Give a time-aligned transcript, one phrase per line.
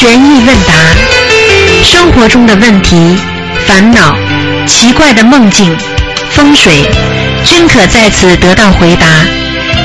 [0.00, 0.72] 悬疑问答，
[1.82, 3.18] 生活中的问题、
[3.66, 4.16] 烦恼、
[4.64, 5.76] 奇怪的梦境、
[6.30, 6.88] 风水，
[7.44, 9.08] 均可在此得到回答。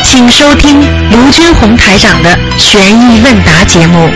[0.03, 0.79] 请收听
[1.09, 4.07] 卢军红台长的悬疑问答节目。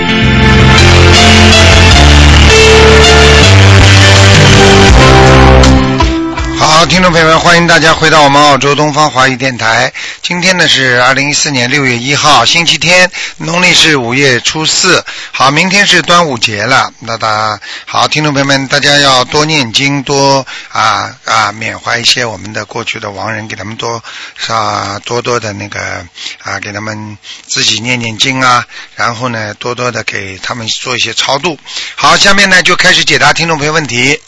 [6.60, 9.92] 好，听众朋友们，欢迎大家回到我们澳洲东方华语电台。
[10.28, 15.02] 今天呢是二零一四年六月一号，星期天，农历是五月初四。
[15.32, 16.92] 好，明天是端午节了。
[17.00, 24.04] 那大家好，听众朋友们，大家要多念经，多啊啊缅怀一些我们的过去的亡人，给他们多
[24.48, 26.06] 啊多多的那个
[26.44, 31.58] 啊给他们自己念念经啊，然后呢多多的给他们做一些超度。
[31.96, 34.20] 好，下面呢就开始解答听众朋友问题。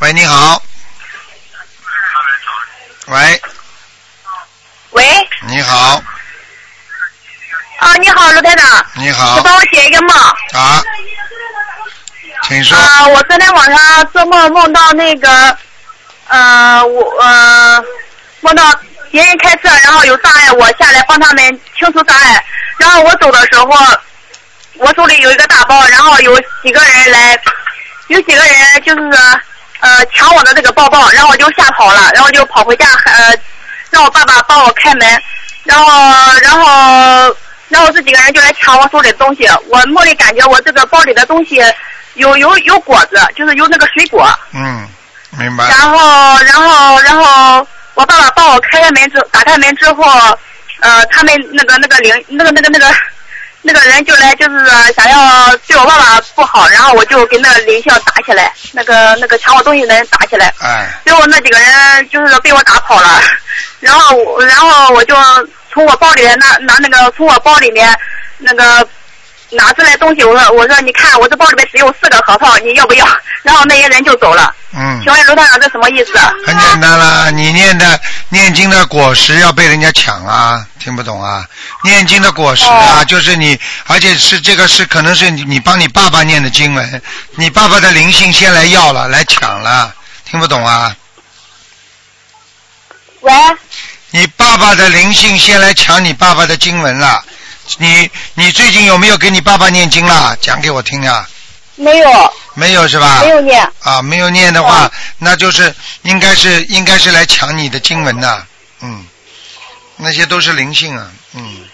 [0.00, 0.62] 喂，你好。
[3.10, 3.42] 喂，
[4.90, 6.00] 喂，你好，
[7.80, 10.16] 啊，你好，卢台长，你好你帮我解一个梦。
[10.52, 10.80] 啊，
[12.44, 12.78] 请说。
[12.78, 15.58] 啊，我昨天晚上做梦梦到那个，
[16.28, 17.82] 呃，我呃
[18.42, 18.72] 梦到
[19.10, 22.44] 别人开车，然后有障碍，我下来帮他们清除障碍。
[22.78, 23.66] 然后我走的时候，
[24.74, 27.36] 我手里有一个大包，然后有几个人来，
[28.06, 29.00] 有几个人就是
[29.80, 33.34] 呃抢我的这个包包，然后我就吓跑了，然后就跑回家，呃，
[33.90, 35.22] 让我爸爸帮我开门，
[35.64, 35.86] 然后
[36.42, 37.36] 然后
[37.68, 41.60] 然后这几个人就来抢我手里的东西，我梦里感觉我这个包里的东西
[42.14, 44.88] 有有有果子，就是有那个水果，嗯，
[45.38, 45.68] 明白。
[45.68, 50.04] 然后然后然后我爸爸帮我开开门之打开门之后，
[50.80, 52.94] 呃，他们那个那个领那个那个那个那个
[53.62, 63.20] 人就来就是想要对我爸爸不好，然后我就跟那个林校打起来，那个那个抢我东西的人打起来，哎，最后那几个人就是被我打跑了，
[63.80, 65.14] 然后然后我就
[65.72, 67.94] 从我包里面拿拿那个从我包里面
[68.38, 68.86] 那个
[69.50, 73.06] 拿出来东西，我说我说你看我这包里面只有四个核桃，你要不要？
[73.42, 74.54] 然后那些人就走了。
[74.72, 76.12] 嗯，请问卢团长这什么意思？
[76.46, 81.44] 很简单啦，你念的念经的果实要被人家抢啊，听不懂啊？
[81.82, 87.02] 念经的果实啊，哦就是你，而且是这个是可能是你你帮你爸爸念的经文，
[87.36, 89.92] 你爸爸的灵性先来要了，来抢了，
[90.24, 90.94] 听不懂啊？
[93.22, 93.32] 喂，
[94.10, 97.22] 你爸爸的灵性先来抢你爸爸的经文了，
[97.78, 100.36] 你你最近有没有给你爸爸念经啦？
[100.40, 101.28] 讲给我听啊。
[101.76, 103.20] 没有没有是吧？
[103.22, 103.72] 没有念。
[103.80, 108.46] 啊，没有念的话，那就是应该是应该是来抢你的经文的，
[108.80, 109.06] 嗯，
[109.96, 111.64] 那些都是灵性啊，嗯，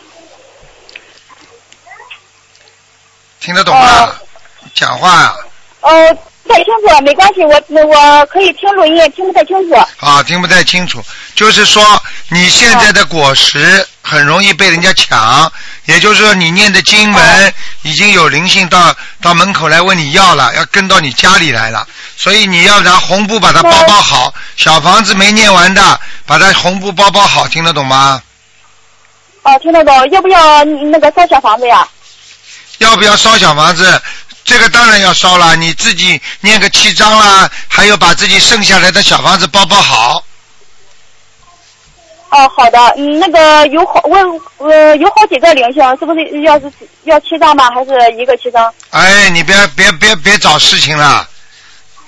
[3.41, 4.05] 听得懂吗？
[4.05, 4.15] 哦
[4.75, 5.37] 讲话啊，
[5.81, 7.55] 呃，不太清楚，没关系，我
[7.87, 9.75] 我可以听录音，听不太清楚。
[9.99, 11.03] 啊，听不太清楚，
[11.35, 15.53] 就是说你现在的果实很容易被人家抢，
[15.87, 21.85] 也就是说你念的经文已经有灵性到到门口来问你要了，要跟到你家里来了，
[22.17, 28.23] 所以你要拿红布把它包包好，小房子没念完的，把它红布包包好，听得懂吗？
[29.43, 31.85] 哦，听得懂，要不要那个烧小房子呀？
[32.79, 34.01] 要不要烧小房子？
[34.45, 40.23] 这个当然要烧了，你自己念个七章啦，还有把自己剩下来的小房子包包好。
[42.29, 44.25] 哦，好的，嗯，那个有好问
[44.59, 46.71] 呃有好几个灵性，是不是要是
[47.05, 48.73] 要七张吧，还是一个七张？
[48.91, 51.27] 哎，你别别别别找事情了，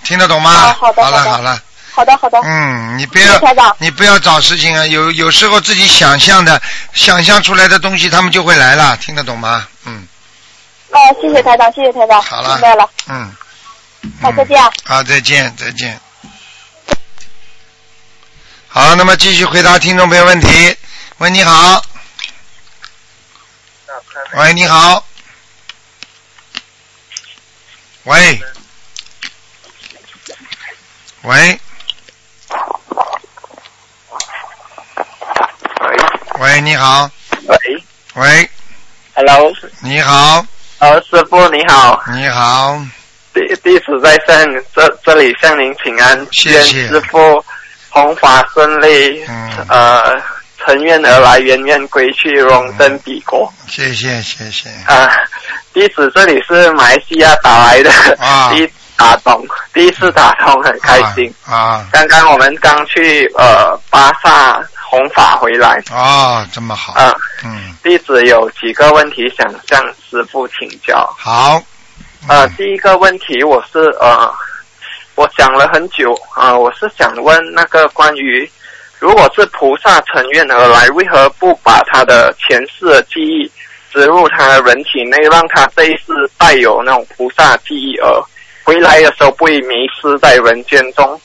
[0.04, 0.50] 听得懂吗？
[0.50, 1.62] 哦好的好了好的好了，
[1.92, 2.38] 好的好的。
[2.44, 6.60] 嗯，你不要谢台长你不要找事情啊，有有时候自己想象的
[6.92, 9.66] 想象出来的东西，他们就会来了，听得懂吗？
[9.86, 10.06] 嗯，
[10.90, 12.88] 哦，谢谢台长，谢谢台长，好了明白了。
[13.08, 13.32] 嗯。
[14.22, 14.62] 好，再见。
[14.84, 16.00] 好，再见，再见。
[18.78, 20.76] 好，那么继续回答听众朋友问题。
[21.16, 21.82] 喂，你好。
[24.34, 25.04] 喂，你好。
[28.04, 28.40] 喂。
[31.22, 31.60] 喂。
[36.38, 37.10] 喂，你好。
[37.48, 37.58] 喂
[38.14, 38.50] 喂
[39.14, 40.46] ，，Hello，你好，
[40.78, 42.80] 呃，师傅你好，你好，
[43.34, 47.44] 弟弟子在向这这里向您请安，谢谢师傅
[47.88, 50.22] 弘法顺利，嗯呃，
[50.58, 53.52] 乘愿而来，圆愿归去，荣登彼国。
[53.66, 54.68] 谢谢，谢谢。
[54.86, 55.10] 啊，
[55.72, 61.32] 弟子这里是马来西亚打来的，啊第一打通，第一次打通，很开心。
[61.46, 67.14] 啊啊刚刚我们刚去呃巴萨弘法回来，啊，这么好，啊，
[67.44, 69.80] 嗯，弟子有几个问题想向
[70.10, 71.08] 师傅请教。
[71.16, 71.62] 好，
[72.26, 74.32] 呃，嗯第一个问题我是呃，
[75.18, 78.48] 我想了很久啊、呃，我是想问那个关于，
[79.00, 83.50] 如果是菩萨成愿而来，为何不把他的前世的记忆
[83.92, 88.06] 植入他的人体内，让他这一世带有那种菩萨记忆，而
[88.62, 91.20] 回来的时候不会迷失在人间中。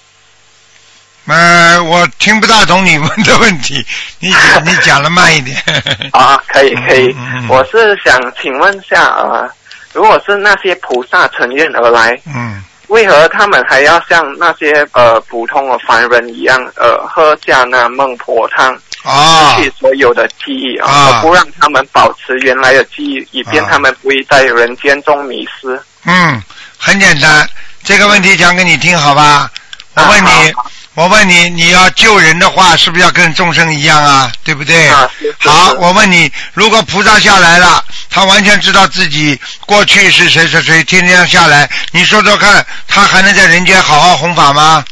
[1.28, 3.86] 呃，我听不大懂你问的问题，
[4.20, 5.56] 你讲你讲的慢一点。
[6.14, 9.48] 啊，可以可以嗯嗯嗯，我是想请问下呃，
[9.94, 12.64] 如果是那些菩萨乘愿而来，嗯，
[12.94, 18.72] 为何他们还要像那些呃普通的凡人一样，呃，喝下那孟婆汤，
[19.04, 25.82] 啊失去所有的记忆啊，不让他们保持原来的记忆，以便啊他们不会在人间中迷失。
[26.06, 26.40] 嗯，
[26.78, 27.50] 很简单，
[27.84, 29.50] 这个问题讲给你听好吧？
[29.96, 30.54] 我问你
[30.96, 34.32] 我问你，你要救人的话，是不是要跟众生一样啊？
[34.44, 34.92] 对不对？
[35.40, 44.86] 好，我问你，如果菩萨下来了，他完全知道自己过去是谁谁谁，天天下来，你说说看，他还能在人间好好弘法吗？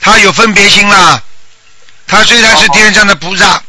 [0.00, 1.22] 他有分别心啦。
[2.08, 3.62] 他虽然是天上的菩萨，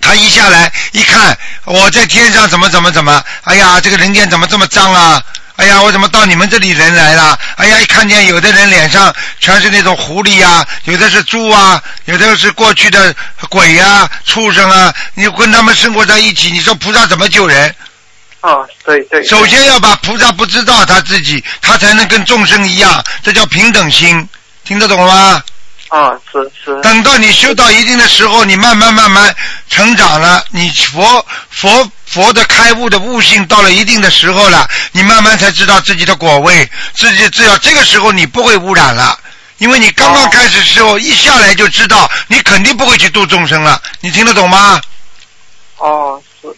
[0.00, 5.22] 他一下来一看，我在天上怎么怎么怎么，哎呀，这个人间怎么这么脏啊？
[5.60, 7.38] 哎呀，我怎么到你们这里人来了？
[7.56, 13.14] 哎呀，一看见有的人脸上全是那种狐狸啊，有的是猪啊，有的是过去的
[13.50, 17.74] 鬼呀、畜生啊，你跟他们生活在一起，你说菩萨怎么救人？
[18.40, 19.22] 哦，对对。
[19.26, 24.26] 首先要把菩萨不知道他自己，他才能跟众生一样，这叫平等心，
[24.64, 25.42] 听得懂了吗？
[25.90, 26.80] 哦，是是。
[26.80, 29.34] 等到你修到一定的时候，你慢慢慢慢
[29.68, 39.18] 成长了，你佛佛佛的开悟的悟性到了一定的时候了，你慢慢才知道自己的果位，自己只要这个时候你不会污染了。
[39.58, 44.80] 因为你刚刚开始时候一下来就知道，你肯定不会去度众生了，你听得懂吗？
[45.76, 46.48] 哦，是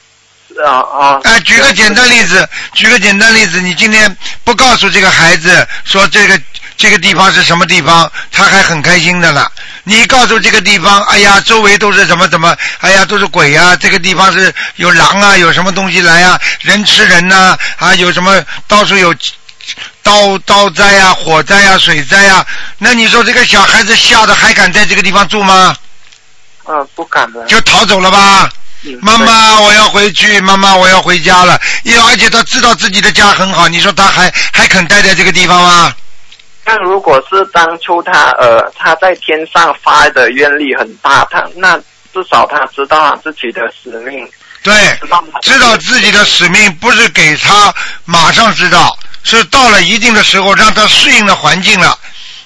[0.54, 1.20] 是啊啊。
[1.24, 4.14] 哎，举个简单例子，举个简单例子，你今天
[4.44, 6.40] 不告诉这个孩子说这个
[6.76, 9.46] 这个地方是什么地方，他还很开心的呢。
[9.84, 19.14] 你告诉这个地方，哎呀，周围都是怎么怎么，哎呀，都是鬼呀、这个地方是有狼啊，有什么东西来呀、人吃人呐、啊，有什么到处有
[20.02, 22.44] 刀刀灾啊、火灾啊、水灾啊，
[22.78, 25.76] 那你说这个小孩子吓得还敢在这个地方住吗？
[26.68, 27.44] 嗯，不敢的。
[27.46, 28.48] 就逃走了吧？
[28.84, 31.60] 嗯妈妈，我要回去，妈妈，我要回家了。
[31.84, 35.94] 因为而且他知道自己的家很好，你说他还还肯待在这个地方吗？
[36.64, 41.76] 那如果是当初他呃他在天上发的愿力很大，他那
[42.12, 44.28] 至少他知道他自己的使命，
[44.62, 47.74] 对，知道他知道自己的使命不是给他
[48.04, 51.98] 马上知道，是到了一定的时候让他适应了环境了。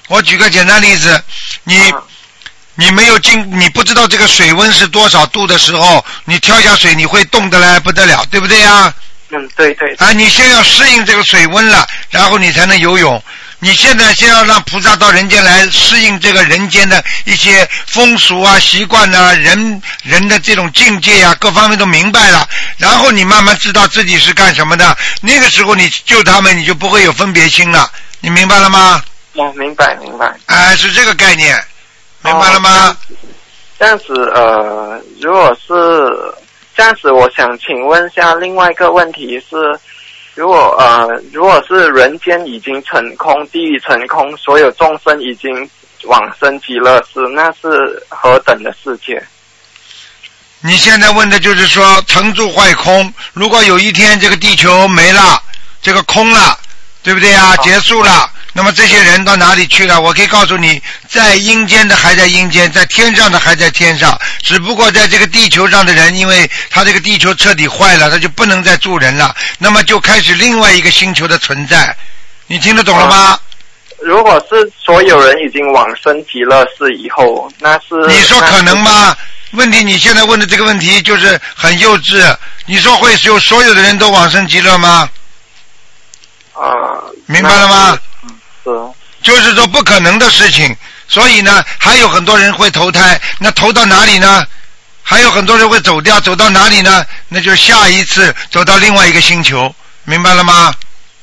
[0.07, 1.21] 我举个简单例子，
[1.63, 2.01] 你啊
[2.75, 8.93] 你没有进，你不知道这个水温是多少度的时候，你跳下水你会冻得来不得了，对不对呀？
[9.29, 13.21] 嗯，对对，啊，你先要适应这个水温了，然后你才能游泳。
[13.59, 24.97] 你现在先要让菩萨到人间来适应这个人间的一些风俗啊、习惯啊、人人的这种境界啊，各方面都明白了，然后你慢慢知道自己是干什么的。
[25.21, 27.91] 那个时候你救他们，你就不会有分别心了。
[28.19, 29.03] 你明白了吗？
[29.33, 30.33] 哦，明白明白。
[30.47, 31.55] 哎、是这个概念，
[32.23, 32.89] 明白了吗？
[32.89, 32.97] 哦
[33.79, 35.71] 这样子呃，如果是
[36.75, 39.79] 这样子，我想请问一下另外一个问题是，
[40.37, 45.67] 如果呃，如果是人间已经成空，地狱成空，所有众生已经
[46.03, 47.67] 往生极乐世，那是
[48.07, 49.19] 何等的世界？
[50.61, 55.41] 你现在问的就是说成住坏空，如果有一天这个地球没了，
[55.81, 56.55] 这个空了，
[57.01, 57.55] 对不对啊？
[57.57, 60.01] 结束了，那么这些人到哪里去了？
[60.01, 71.95] 我可以告诉你，在阴间的还在阴间，在天上的还在天上，只不过在这个地球上的人，因为他这个地球彻底坏了，他就不能再住人了，那么就开始另外一个星球的存在。
[72.47, 73.39] 你听得懂了吗？
[73.99, 78.75] 如果是所有人已经往生极乐世以后，那是你说可能？
[78.79, 79.15] 吗？
[79.51, 82.35] 问题你现在问的这个问题就是很幼稚。
[82.65, 85.07] 你说会有所有的人都往生极乐吗？
[86.55, 87.99] 那啊，明白了吗？
[89.21, 90.75] 就是说不可能的事情。
[91.07, 94.45] 所以呢，还有很多人会投胎，那投到哪里呢？
[95.01, 97.05] 还有很多人会走掉，走到哪里呢？
[97.29, 100.73] 那就下一次走到另外一个星球，明白了吗？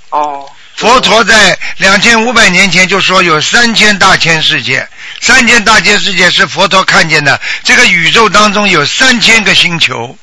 [0.08, 4.88] 哦，佛陀在两千五百年前就说有三千大千世界，
[5.20, 7.38] 三千大千世界是佛陀看见的。
[7.62, 10.16] 这个宇宙当中有三千个星球，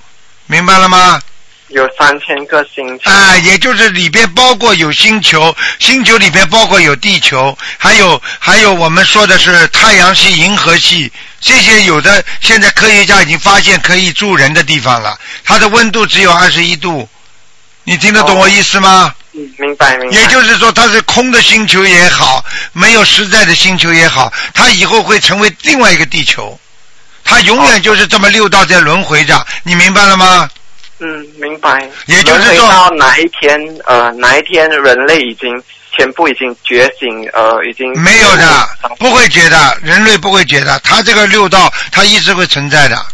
[0.48, 1.22] 明白了吗？
[1.72, 3.10] 有三千个星球。
[3.10, 17.08] 啊，也就是里边包括有星球，星球里边包括有地球，还有还有我们说的是太阳系、银河系，这些有的现在科学家已经发现可以住人的地方了，它的温度只有二十一度，
[17.84, 19.14] 你听得懂我意思吗？
[19.34, 20.18] 嗯，明白明白。
[20.18, 26.60] 也就是说，它是空的星球也好，没有实在的星球也好，它以后会成为另外一个地球，
[27.24, 30.50] 它永远就是这么六道在轮回着，你明白了吗？
[30.54, 30.61] 嗯，
[31.40, 31.90] 明白。
[32.06, 35.50] 也就是说到哪一天，呃，哪一天人类已经
[35.96, 43.06] 全部已经觉醒，呃，已经没有的，不会觉得，人类不会觉得，他这个六道他一直会存在的。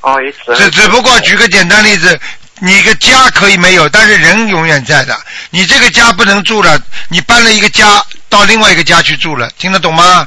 [0.00, 2.18] 哦，一直只只不过举个简单例子，
[2.60, 5.16] 你一个家可以没有，但是人永远在的。
[5.50, 10.26] 你这个家不能住了，你搬了一个家到另外一个家去住了，听得懂吗？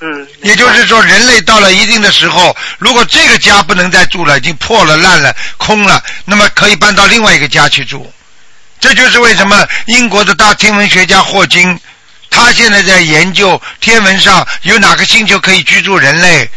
[0.00, 8.12] 嗯，也就是说，人类到了一定的时候，如果这个家不能再住了，已经破了、烂了、空了，那么可以搬到另外一个家去住。
[8.80, 11.80] 这就是为什么英国的大天文学家霍金，
[12.28, 16.50] 他现在在研究天文上有哪个星球可以居住人类。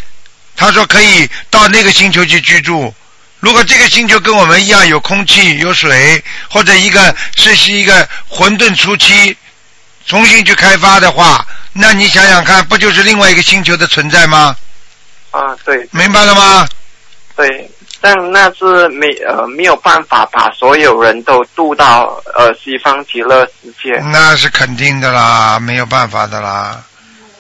[0.56, 2.94] 他说可以到那个星球去居住。
[3.40, 9.38] 如果这个星球跟我们一样有空气、有水，或者一个是是一个混沌初期，
[10.08, 11.46] 重新去开发的话，
[11.80, 14.56] 那你想想看，不就是另外一个星球的存在吗？
[15.32, 16.68] 啊，对明白了吗？
[17.36, 17.70] 对，
[18.02, 24.00] 但那是没呃没有办法把所有人都渡到呃西方极乐世界。
[24.12, 26.82] 那是肯定的啦，没有办法的啦。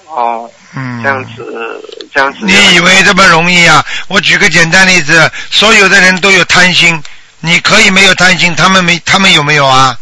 [0.06, 1.82] 哦，嗯，这样子，
[2.13, 2.39] 这样子。
[2.41, 3.84] 你以为这么容易啊？
[4.08, 7.01] 我举个简单例子，所有的人都有贪心，
[7.39, 9.98] 你可以没有贪心，他们没，他们有没有啊？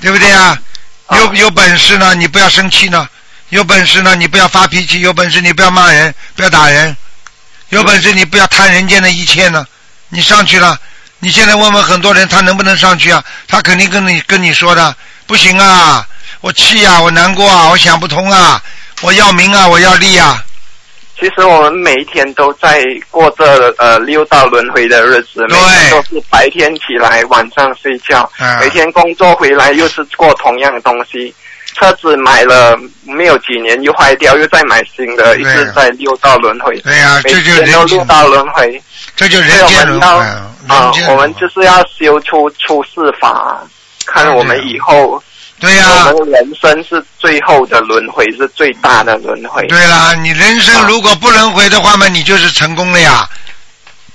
[0.00, 0.56] 对不对啊？
[1.06, 3.04] 啊有有本事呢，你不要生气呢；
[3.50, 6.94] 有本事呢，你不要发脾气；有本事你不要骂人，不要打人；
[7.70, 9.66] 有本事你不要贪人间的一切呢。
[10.08, 10.78] 你上去了，
[11.18, 13.22] 你现在问问很多人，他能不能上去啊？
[13.48, 14.94] 他肯定跟你跟你说的，
[15.26, 16.06] 不行啊，
[16.40, 18.62] 我气啊，我难过啊，我想不通啊，
[19.02, 20.44] 我要名啊，我要利啊。
[21.18, 23.44] 其实我们每一天都在过这
[23.78, 31.34] 呃六道轮回的日子，每天都是白天起来，晚上睡觉，嗯每天工作回来又是过同样的东西。
[31.74, 36.78] 车子买了没有几年又坏掉，又再买新的，一直在六道轮回。
[36.80, 38.82] 对呀、每这就六道轮回，
[39.16, 40.08] 这就人所以我间轮回，
[40.68, 43.62] 啊，我们就是要修出出世法，
[44.06, 45.22] 看我们以后
[45.58, 49.66] 对呀、我们人生是最后的轮回，是最大的轮回。
[49.68, 53.28] 对啦，你人生如果不轮回的话嘛，你就是成功了呀。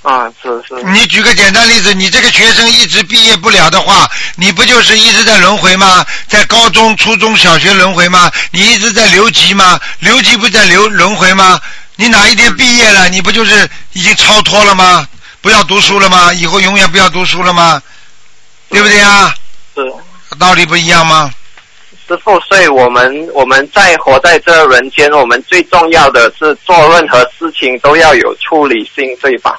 [0.05, 6.05] 啊，是是，你举个简单例子，你这个学生一直毕业不了的话，你不就是一直在轮回吗？
[6.27, 8.31] 在高中、初中小学轮回吗？
[8.51, 9.79] 你一直在留级吗？
[9.99, 11.59] 留级不在留轮回吗？
[11.95, 15.07] 你哪一天毕业了，你不就是已经超脱了吗？
[15.41, 16.31] 不要读书了吗？
[16.33, 17.81] 以后永远不要读书了吗？
[18.69, 19.33] 对不对啊？
[19.73, 19.91] 是。
[20.37, 21.31] 道理不一样吗？
[22.07, 29.57] 师傅，所以我们我们在活在这人间，我们最重要的是做任何事情都要有处理心，对吧？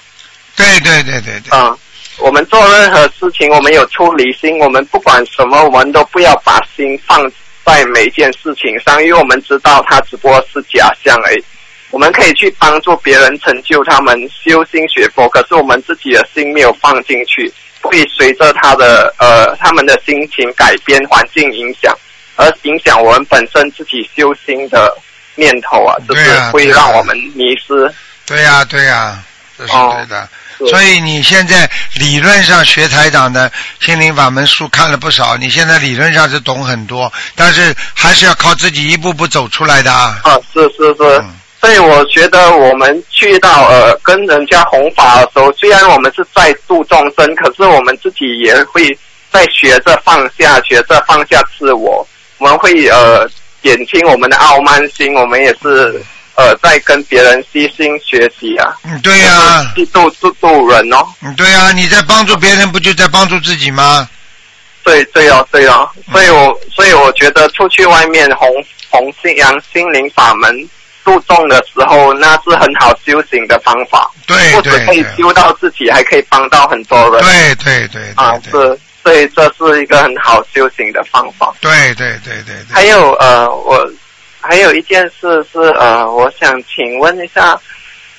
[0.56, 1.56] 对对对对对。
[1.56, 1.76] 啊、
[2.18, 7.30] 我们做任何事情，我们有出离心，我们不管什么，我们都不要把心放
[7.64, 11.44] 在每一件事情上，因为我们知道它只不过是假象而已。
[11.90, 21.96] 我们可以去帮助别人成就他们修心学佛，可是我们自己的心没有放进去，会随着他的呃他们的心情改变、环境影响，
[22.34, 24.92] 而影响我们本身自己修心的
[25.36, 27.90] 念头啊，就是会让我们迷失。
[28.26, 29.22] 对呀、对呀、
[29.56, 30.22] 这是哦对的。
[30.22, 40.20] 是所以你现在理论上学台长的心灵法门书看了不少，你现在理论上是懂很多，但是还是要靠自己一步步走出来的啊。
[40.25, 41.18] 啊，是是是。
[41.20, 48.86] 嗯所以我觉得我们去到呃跟人家弘法的时候，虽然我们是在度众生，可是我们自己也会
[49.32, 52.06] 在学着放下，学着放下自我。
[52.38, 53.28] 我们会呃
[53.64, 56.00] 减轻我们的傲慢心，我们也是
[56.36, 58.74] 呃在跟别人悉心学习啊。
[58.84, 61.06] 嗯，对呀、去度度度人哦。
[61.22, 64.08] 嗯，对呀、你在帮助别人，不就在帮助自己吗？
[64.84, 68.48] 对对哦对哦，所以我所以我觉得出去外面弘
[68.88, 70.48] 弘信阳心灵法门
[71.04, 74.08] 注重的时候，那是很好修行的方法。
[74.28, 77.20] 对不止可以修到自己，还可以帮到很多人。
[77.24, 81.52] 对对对啊，是，所以这是一个很好修行的方法。
[81.60, 82.72] 对对对对对。
[82.74, 83.88] 还有呃，我
[84.48, 87.58] 还有一件事是呃，我想请问一下，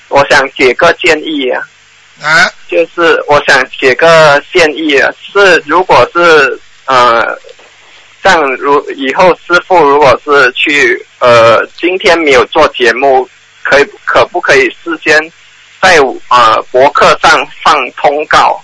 [0.10, 1.62] 我想给个建议啊，
[2.22, 7.38] 啊，就是我想给个建议啊，是如果是呃，
[8.22, 13.28] 像如以后师傅如果是去呃，今天没有做节目，
[13.64, 15.18] 可以可不可以事先
[15.82, 15.98] 在
[16.30, 18.62] 呃博客上放通告，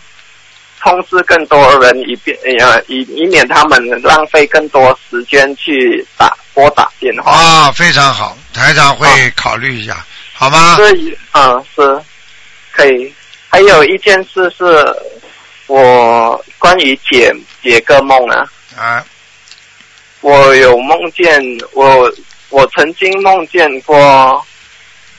[0.82, 7.32] 通知更多人，以便呃以以免他们浪费更多时间去打拨打电话。
[7.32, 10.76] 啊，非常好，台长会考虑一下，好吗？
[10.76, 12.02] 所以啊、是
[12.72, 13.14] 可以。
[13.50, 14.64] 还有一件事是，
[15.68, 17.32] 我关于解
[17.62, 19.06] 解个梦啊，啊，
[20.22, 21.40] 我有梦见
[21.74, 22.12] 我
[22.50, 24.44] 我曾经梦见过，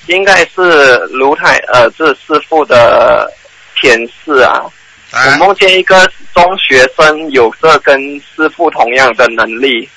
[0.07, 3.33] 应该是卢太呃这师傅的
[3.81, 4.65] 前世啊，
[5.13, 7.97] 哎我梦见一个中学生有着跟
[8.35, 9.89] 师傅同样的能力，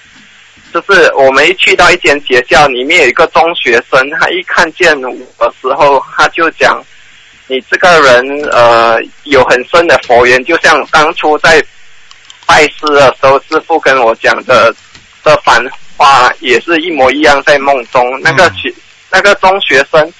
[0.78, 6.84] 就是我们一去到一间学校，里面有一个中学生，他一看见我的时候，他就讲
[7.48, 11.64] ：“你这个人呃有很深的佛缘，就像当初在
[12.46, 14.72] 拜师的时候，师傅跟我讲的
[15.24, 15.66] 这番
[15.98, 18.72] 话也是一模一样，在梦中那个学、
[19.10, 20.14] 那个中学生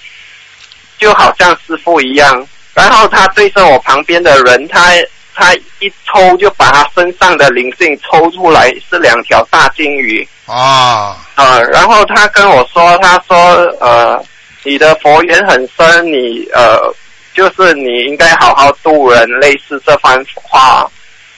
[0.98, 4.94] 就好像师傅一样，然后他对着我旁边的人，他
[5.38, 10.28] 他一抽就把他身上的灵性抽出来，是两条大金鱼。
[10.48, 13.38] 啊，呃，然后他跟我说，他说
[13.80, 14.20] 呃，
[14.64, 16.92] 你的佛缘很深，你呃，
[17.36, 20.90] 就是你应该好好度人，类似这番话。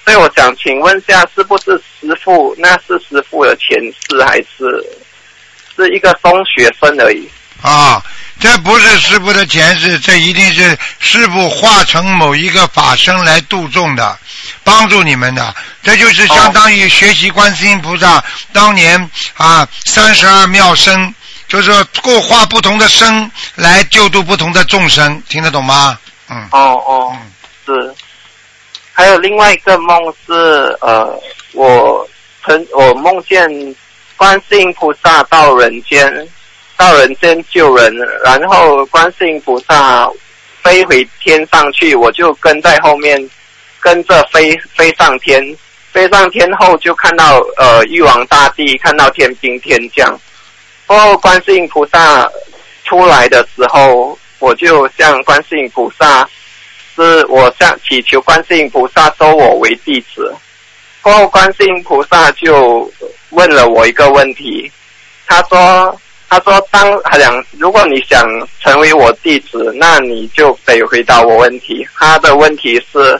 [0.06, 2.56] 所以我想请问下，是不是师傅？
[2.58, 3.77] 那是师傅的前
[4.08, 4.84] 世，还是
[5.75, 7.27] 是一个中学生而已？
[7.62, 8.01] 啊，
[8.39, 14.17] 这不是师傅的前世，这一定是师傅化成某一个法身来度众的，
[14.63, 15.53] 帮助你们的。
[15.84, 21.13] 这就是相当于学习观世音菩萨当年啊三十二妙身，
[21.48, 25.98] 就是说过化不同的身来救度不同的众生，听得懂吗？
[26.29, 27.31] 嗯哦哦，嗯
[27.65, 27.96] 是。
[28.93, 31.17] 还有另外一个梦是呃，
[31.53, 32.08] 我
[32.46, 33.48] 曾我梦见
[34.17, 36.05] 观世音菩萨到人间，
[36.79, 37.93] 到人间救人，
[38.24, 40.09] 然后观世音菩萨
[40.63, 43.29] 飞回天上去，我就跟在后面，
[43.81, 45.43] 跟着飞飞上天，
[45.91, 50.17] 飞上天后就看到呃玉皇大帝，看到天兵天将，
[50.86, 52.25] 过后观世音菩萨
[52.86, 56.25] 出来的时候，我就向观世音菩萨。
[56.95, 60.36] 是我向祈求观世音菩萨收我为弟子，
[61.01, 62.91] 过后观世音菩萨就
[63.29, 64.69] 问了我一个问题，
[65.25, 65.98] 他说
[66.29, 68.24] ：“他说当他讲，如果你想
[68.62, 71.88] 成为我弟子，那你就得回答我问题。
[71.98, 73.19] 他的问题是，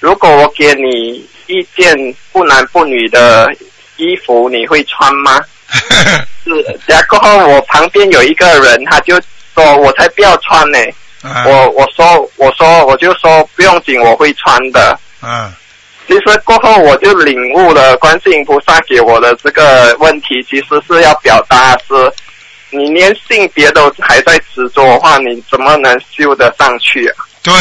[0.00, 1.96] 如果我给你一件
[2.30, 3.48] 不男不女的
[3.96, 5.40] 衣服，你会穿吗？”
[6.44, 6.50] 是，
[6.86, 9.18] 然后我旁边有一个人，他就
[9.54, 10.78] 说：“我才不要穿呢。”
[11.24, 14.98] 嗯我我说我说我就说不用紧，我会穿的。
[15.22, 15.50] 嗯
[16.08, 22.12] 其实过后我就领悟了观世音菩萨给我的这个问题，其实是要表达的是，
[22.72, 27.16] 你连性别都还在执着的话，你怎么能修得上去啊？
[27.42, 27.52] 对，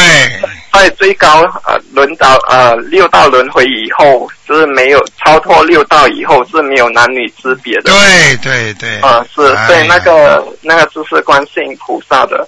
[0.71, 7.91] 在最高呃轮到呃六道轮回以后，就是没有超脱六道以后是没有男女之别的。
[7.91, 12.47] 对对对，啊、是哎对那个那个就是观世音菩萨的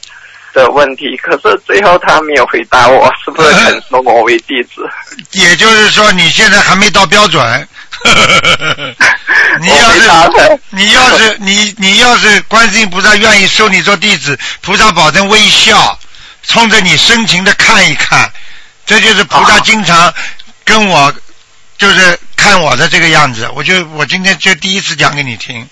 [0.54, 4.88] 的问题，可是最后他没有回答我，是不是 肯收我为弟子？
[5.32, 7.68] 也就是说你现在还没到标准。
[9.62, 15.98] 你要是你要是你你要是观世音菩萨愿意收你做弟子，菩萨保证微笑，
[16.44, 18.32] 冲着你深情的看一看，
[18.86, 20.14] 这就是菩萨啊经常
[20.66, 21.14] 跟我
[21.78, 23.50] 就是看我的这个样子。
[23.56, 25.68] 我就我今天就第一次讲给你听。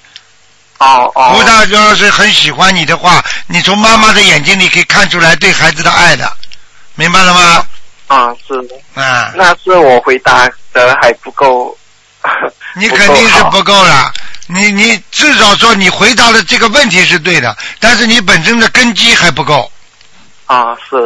[0.78, 6.32] 哦哦，菩萨要是很喜欢你的话，你从妈妈的眼睛里可以看出来对孩子的爱的，
[6.96, 7.66] 明白了吗？
[8.08, 8.54] 啊是，
[9.00, 11.78] 啊，那是我回答的还不够。
[12.76, 14.12] 你肯定是不够了。
[14.48, 19.72] 你你至少说你回答的这个问题是对的，但是你本身的根基还不够。
[20.46, 20.98] 啊是，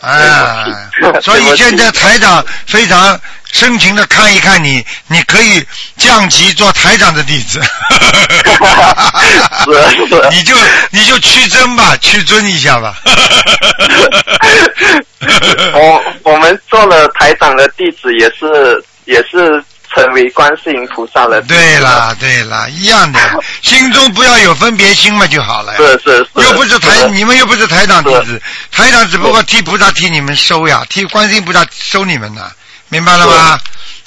[0.00, 0.64] 啊
[1.00, 3.18] 对不，起所以现在台长非常
[3.50, 5.64] 深情的看一看你，你可以
[5.96, 7.62] 降级做台长的弟子。
[9.64, 10.54] 是是 你就
[10.90, 12.94] 你就屈尊吧，屈尊一下吧。
[15.72, 19.64] 我我们做了台长的弟子，也是也是
[19.94, 21.40] 成为观世音菩萨了。
[21.42, 23.18] 对啦对啦，一样的，
[23.62, 25.78] 心中不要有分别心嘛就好了呀。
[25.78, 32.50] 是是是，又不是台，是你们又不是台长弟子，台长只不过替菩萨替你们收呀，替观世音菩萨收你们呢，
[32.88, 33.58] 明白了吗？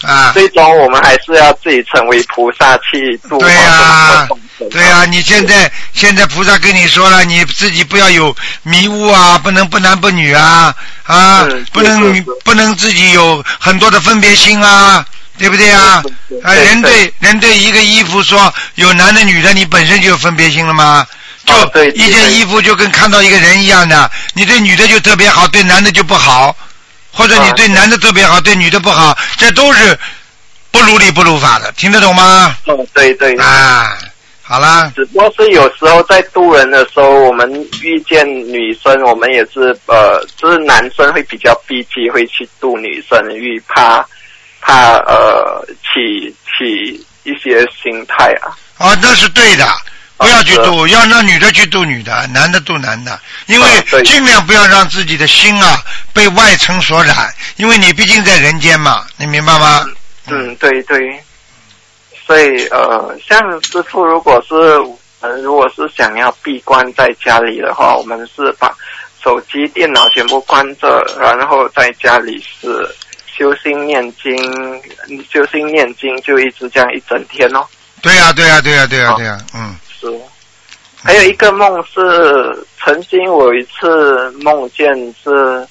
[0.03, 4.27] 啊，最终我们还是要自己成为菩萨去度对呀
[4.71, 10.73] 对呀、你现在现在菩萨跟你说了，你自己不要有迷雾啊，不能不男不女啊
[11.03, 15.03] 啊，不能不能自己有很多的分别心啊，
[15.37, 16.03] 对不对啊
[16.43, 21.05] 啊，对人对对人对一个衣服说有男的女的，你本身就有分别心了吗？
[21.45, 21.53] 就
[21.95, 26.55] 一件对衣服就跟看到一个人一样的，你对女的就特别好，对男的就不好，
[27.11, 29.97] 或者你啊对男的特别好，对女的不好，这都是
[30.71, 32.55] 不如理不如法的，听得懂吗？
[32.67, 33.33] 嗯，对对。
[33.37, 33.97] 啊，
[34.43, 37.49] 好啦，只不过是有时候在渡人的时候，我们
[37.81, 44.05] 遇见女生，我们也是呃，就是男生会比较避忌，会去渡女生，因为怕
[44.67, 48.51] 怕呃起起一些心态啊。
[48.77, 49.65] 啊，那是对的，
[50.17, 53.67] 不要去是度，要让女的去度女的，男的度男的，因为
[54.03, 55.81] 尽量不要让自己的心啊
[56.13, 59.87] 被外尘所染，因为你毕竟在人间嘛，你明白吗？
[60.27, 61.23] 嗯，对对。
[62.25, 64.53] 所以呃，像师傅，如果是
[65.21, 68.69] 呃，如果是想要闭关在家里的话，我们是把
[69.23, 72.87] 手机、电脑全部关着，然后在家里是
[73.37, 74.35] 修心念经，
[75.31, 77.63] 修心念经就一直这样一整天哦。
[78.01, 80.07] 对呀、对呀、对呀、对呀、对呀、嗯，是。
[81.03, 84.87] 还有一个梦是，曾经我有一次梦见
[85.23, 85.65] 是，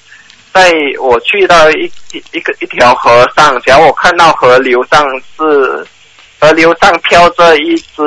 [0.53, 5.05] 在我去到一一一个一条河上，假如我看到河流上
[5.37, 5.85] 是
[6.39, 8.01] 河流上飘着一只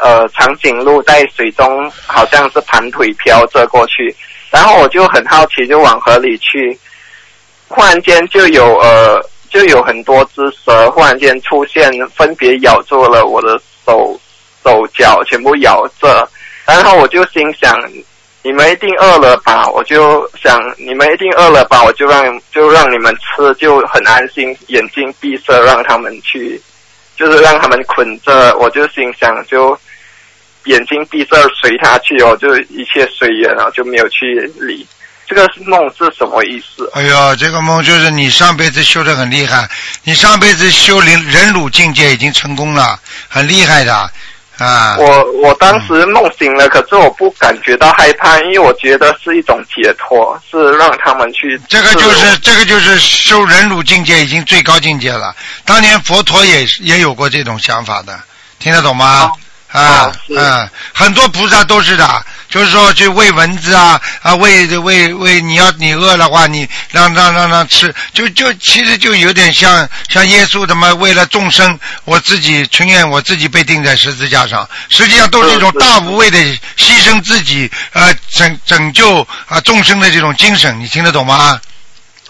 [0.00, 4.14] 呃长颈鹿在水中，好像是盘腿飘着过去，
[4.50, 6.78] 然后我就很好奇，就往河里去，
[7.70, 14.20] 忽然间就有呃就有很多只蛇忽然间出现，分别咬住了我的手
[14.62, 16.28] 手脚，全部咬着。
[16.66, 17.80] 然后我就心想，
[18.42, 19.68] 你们一定饿了吧？
[19.70, 21.82] 我就想，你们一定饿了吧？
[21.82, 26.60] 我就让就让你们吃，就很安心，眼睛闭着，让他们去，
[27.16, 28.56] 就是让他们捆着。
[28.58, 29.78] 我就心想，就
[30.64, 34.86] 眼睛闭着，随他去哦，就一切随缘啊，就没有去理。
[35.30, 36.90] 这个梦是什么意思？
[36.92, 39.70] 哎呦，这个梦就是你上辈子修的很厉害，
[40.02, 43.94] 你上辈子修人忍辱境界已经成功了，很厉害的
[44.58, 44.96] 啊。
[44.98, 51.60] 我我当时梦醒了，可是我不感觉到害怕，因为我觉得是一种解脱，是让他们去。
[51.68, 55.32] 这个就是这个就是修忍辱境界已经最高境界了。
[55.64, 58.18] 当年佛陀也也有过这种想法的，
[58.58, 59.30] 听得懂吗？
[59.72, 76.38] 啊嗯，很多菩萨都是的，就是说去喂蚊子啊啊喂喂喂，你要你饿的话，你让让让让吃，就就其实就有点像像耶稣他妈为了众生，我自己情愿我自己被钉在十字架上，实际上都是一种大无畏的
[76.76, 81.60] 牺牲自己呃拯拯救啊众生的这种精神，你听得懂吗？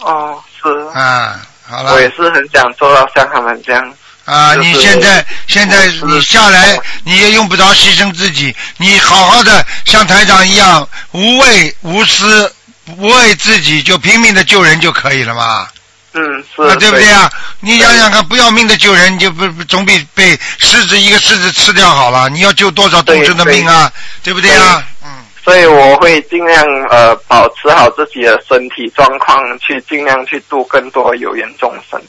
[0.01, 0.69] 哦，是。
[0.99, 2.01] 啊，好了我。
[2.01, 3.95] 也是很想做到像他们这样。
[4.31, 15.67] 啊，你现在现在你下来，你也用不着牺牲自己，你好好的像台长一样无畏无私，不为自己就拼命的救人就可以了嘛，
[16.13, 16.23] 嗯，
[16.55, 16.63] 是。
[16.63, 17.29] 啊，对不对啊？
[17.59, 22.29] 你想想看，不要命的救人，就不不总比被狮子一个狮子吃掉好了。
[22.29, 23.93] 你要救多少众生的命啊？
[24.23, 24.87] 对不对啊？
[25.03, 25.09] 嗯，
[25.45, 32.01] 所以我会尽量呃保持好自己的身体状况，去尽量去度更多有缘众生。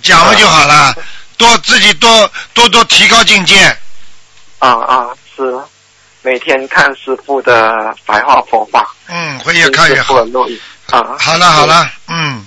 [0.00, 0.94] 讲了就好了，
[1.36, 3.64] 多自己多多多提高境界。
[4.58, 5.58] 啊啊，是。
[6.24, 10.26] 每天看师傅的白话佛法，嗯，会越看越师傅好的。
[10.26, 11.16] 录音啊。
[11.18, 12.46] 好了好了，嗯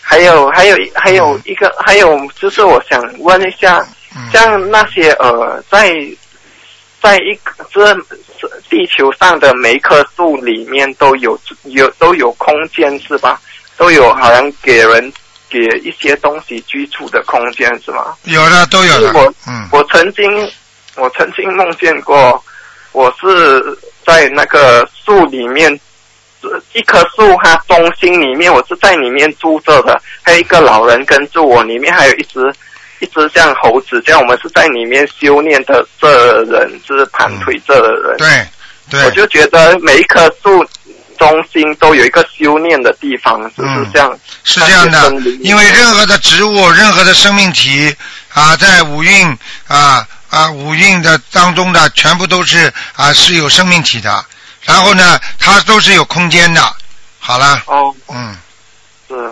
[0.00, 3.78] 还有还有还有一个还有就是我想问一下，
[4.16, 4.28] 嗯。
[4.32, 5.94] 像那些呃在
[7.00, 7.94] 在一个这
[8.68, 13.40] 地球上的每一棵树里面都有有都有空间是吧？
[13.76, 15.12] 都有好像给人
[15.52, 18.14] 给一些东西居住的空间是吗？
[18.24, 20.50] 有的都有的我，嗯，我曾经
[20.96, 22.42] 我曾经梦见过，
[22.92, 25.70] 我是在那个树里面，
[26.40, 32.40] 呃一棵树它中心里面，我是在里面住着的，还有一个老人跟住我，里面还有一只
[33.00, 38.16] 一只像猴子这样，我们是在里面修炼的这人，是盘腿这的人。
[38.16, 38.28] 对
[38.90, 40.64] 对，我就觉得每一棵树
[41.28, 44.18] 中心都有一个修炼的地方，是不是嗯这样？
[44.44, 47.94] 是这样的因为任何的植物、任何的生命体
[48.32, 54.24] 啊，在五蕴啊啊五蕴的当中的，全部都是啊是有生命体的。
[54.62, 56.60] 然后呢，它都是有空间的。
[57.18, 58.36] 好了，哦，嗯，
[59.08, 59.30] 是，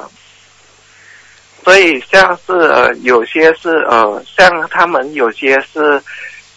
[1.65, 6.03] 所以像是呃，有些是呃，像他们有些是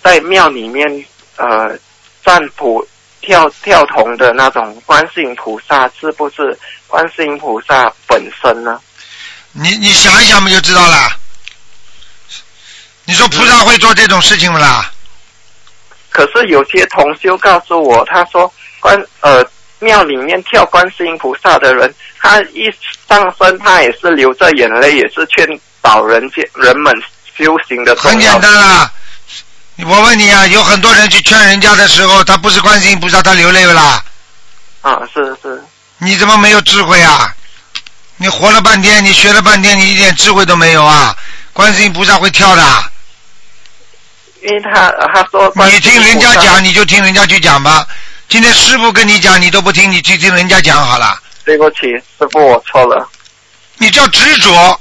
[0.04, 1.06] 在庙里面
[1.38, 1.76] 呃
[2.24, 2.86] 占卜
[3.25, 6.57] 跳跳童的那种观世音菩萨，是不是
[6.88, 8.79] 观世音菩萨本身呢？
[9.53, 11.12] 你你想一想不就知道了。
[13.05, 14.91] 你说菩萨会做这种事情不啦？
[16.09, 19.43] 可是有些同修告诉我，他说观呃
[19.79, 22.71] 庙里面跳观世音菩萨的人，他一
[23.07, 25.47] 上身他也是流着眼泪，也是劝
[25.81, 26.93] 导人间人们
[27.36, 28.91] 修行的很要简单啦。
[29.77, 34.03] 我问你啊，有很多人去劝人家的时候，他不是观世音菩萨，他流泪了啦？
[34.81, 35.63] 啊，是是。
[35.97, 37.33] 你怎么没有智慧啊？
[38.17, 41.15] 你活了半天，你学了半天，你一点智慧都没有啊！
[41.51, 42.83] 观世音菩萨会跳的，
[44.43, 47.86] 因为他他说你听人家讲，你就听人家去讲吧。
[48.29, 51.19] 今天师傅跟你讲，你都不听，你去听人家讲好了。
[51.43, 51.81] 对不起，
[52.17, 53.07] 师傅，我错了
[53.77, 54.79] 你叫执着，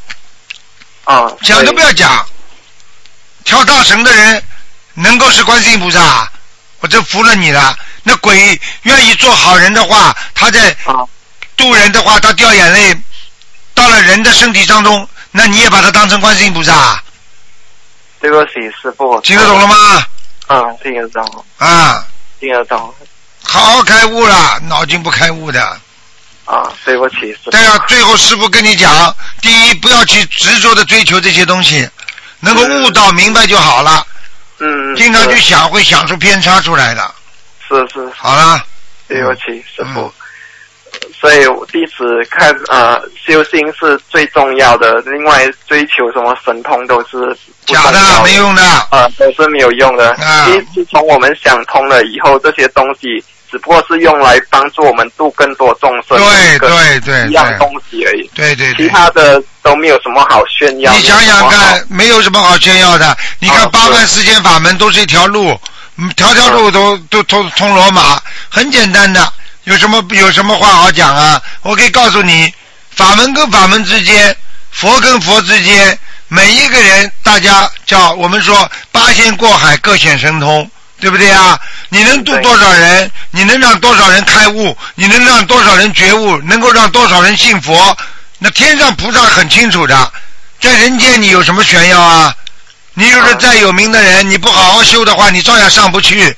[1.04, 2.26] 啊，讲都不要要讲。
[3.44, 4.44] 跳大神的人
[4.94, 6.30] 能够是观世音菩萨，
[6.80, 7.76] 我真服了你了。
[8.02, 11.06] 那鬼愿意做好人的话，他在啊
[11.56, 12.96] 渡人的话，他掉眼泪，
[13.74, 17.00] 到了人的身体当中，那你也把他当成观世音菩萨，
[18.20, 19.20] 对不起，师傅。
[19.20, 19.76] 听得懂了吗？
[20.48, 22.04] 啊，听得懂，啊，
[22.40, 22.94] 听得懂。
[23.44, 25.80] 好好开悟了，脑筋不开悟的。
[26.44, 27.34] 啊，对不起。
[27.52, 31.88] 但要最后师傅跟你讲，第一不要去执着的追求这些东西，
[32.40, 34.04] 能够悟到明白就好了。
[34.62, 37.02] 嗯，经常去想，会想出偏差出来的。
[37.68, 38.64] 是是，好了，
[39.08, 40.00] 对不起，师傅。
[40.02, 40.12] 嗯
[41.18, 47.16] 所以我弟子看呃，修心是最重要的，另外追求什么神通都是
[47.66, 48.62] 不假的没用的。
[48.90, 50.10] 啊，都是没有用的。
[50.14, 58.22] 啊自从我们想通了以后，这些东西只不过是用来帮助我们度更多众生的对对对一样东西而已。
[58.22, 58.88] 其对对其。
[58.88, 60.90] 他的都没有什么好炫耀。
[60.94, 63.14] 你想想看，没有什么好炫耀的。
[63.40, 65.54] 你看八万四千法门都是一条路，
[65.96, 69.30] 嗯条条路都都通通罗马，很简单的。
[69.64, 71.40] 有什么有什么话好讲啊？
[71.60, 72.50] 我可以告诉你，
[72.96, 74.34] 法门跟法门之间，
[74.70, 80.70] 佛跟佛之间，每一个人，大家叫我们说八仙过海，各显神通。
[81.02, 81.58] 对不对啊？
[81.88, 83.10] 你能度多少人？
[83.32, 84.78] 你能让多少人开悟？
[84.94, 86.36] 你能让多少人觉悟？
[86.42, 87.98] 能够让多少人信佛？
[88.38, 90.12] 那天上菩萨很清楚的，
[90.60, 92.32] 在人间你有什么炫耀啊？
[92.94, 96.36] 你就是再有名的人，你不好好修的话，你照样上不去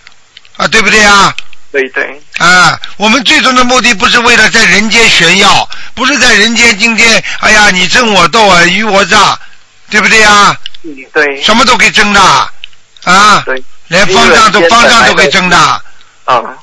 [0.57, 1.35] 啊，对不对啊？
[1.70, 9.38] 对对，啊，我们最终的目的不是为了在人间炫耀，不是在人间今天，哎呀，你争我斗，啊，与我诈，
[9.90, 10.59] 对不对啊？
[10.85, 12.20] 嗯对什么都可以争的，
[13.05, 13.62] 啊，对
[13.94, 15.57] 连方丈都因为人间方丈都可以本来都争的，
[16.24, 16.59] 啊。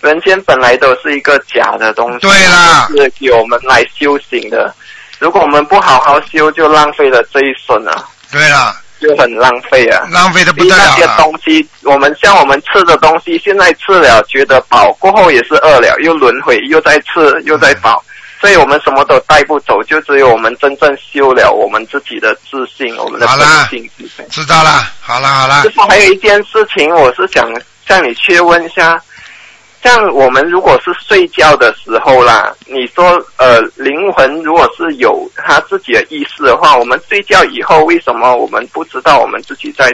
[0.00, 4.74] 人间本来都是一个假的东西，对啦是给我们来修行的。
[5.18, 10.08] 如果我们不好好修，就浪费了这一生啊，对啦，就很浪费啊。
[10.10, 11.06] 浪费的不得那些。
[11.18, 18.02] 东西，我们像我们吃的东西，现在吃了觉得饱，过后也是饿了，又轮回，又在吃，又在饱，
[18.40, 23.90] 所以我们什么都带不走，就只有我们真正修了我们自己的自信，我们的本好啦性。
[24.30, 27.46] 知道了，好了好了师，傅，还有一件事情，我是想
[27.86, 28.98] 向你确问一下，
[29.84, 39.92] 像我们如果是睡觉的时候啦，你说呃灵魂如果是有他自己的意识的话，我们睡觉以后为什么我们不知道我们自己在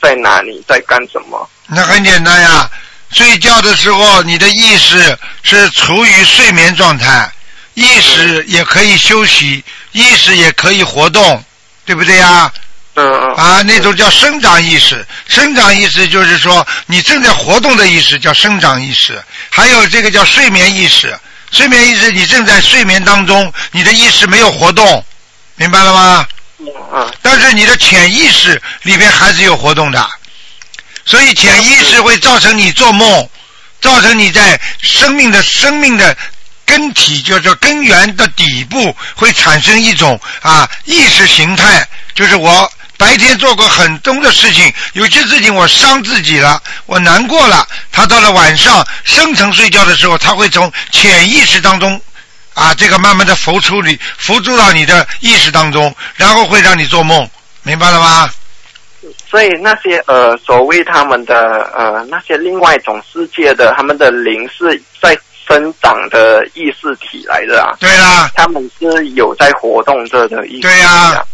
[0.00, 1.48] 在哪里在干什么？
[1.66, 2.70] 那很简单呀。
[3.10, 7.26] 睡觉的时候，你的意识是处于睡眠状态，
[7.78, 11.44] 意识也可以休息，意识也可以活动，
[11.84, 12.52] 对不对呀？
[13.36, 21.16] 啊，那种叫生长意识，生长意识就是说你正在活动的意识叫生长意识，还有这个叫睡眠意识，
[21.52, 25.04] 睡眠意识你正在睡眠当中，你的意识没有活动，
[25.54, 26.26] 明白了吗？
[26.92, 30.04] 嗯但是你的潜意识里边还是有活动的，
[31.04, 33.30] 所以潜意识会造成你做梦，
[33.80, 36.16] 造成你在生命的生命的
[36.68, 42.70] 根体，就是根源的底部会产生一种啊意识形态，就是我。
[42.98, 47.64] 白天做过很多的事情，有些事情我伤自己了，我难过了。
[47.92, 52.00] 他到了晚上深层睡觉的时候，他会从潜意识当中
[52.54, 57.30] 啊，这个慢慢的浮出你，浮出到你的意识当中，然后会让你做梦，
[57.62, 58.28] 明白了吗？
[59.30, 65.16] 所以那些呃所谓他们的呃那些另外一种世界的他们的灵是在
[65.48, 70.70] 生长的意识体来的啊，对啦，他们是有在活动着的意识体、啊。
[70.70, 71.24] 对呀。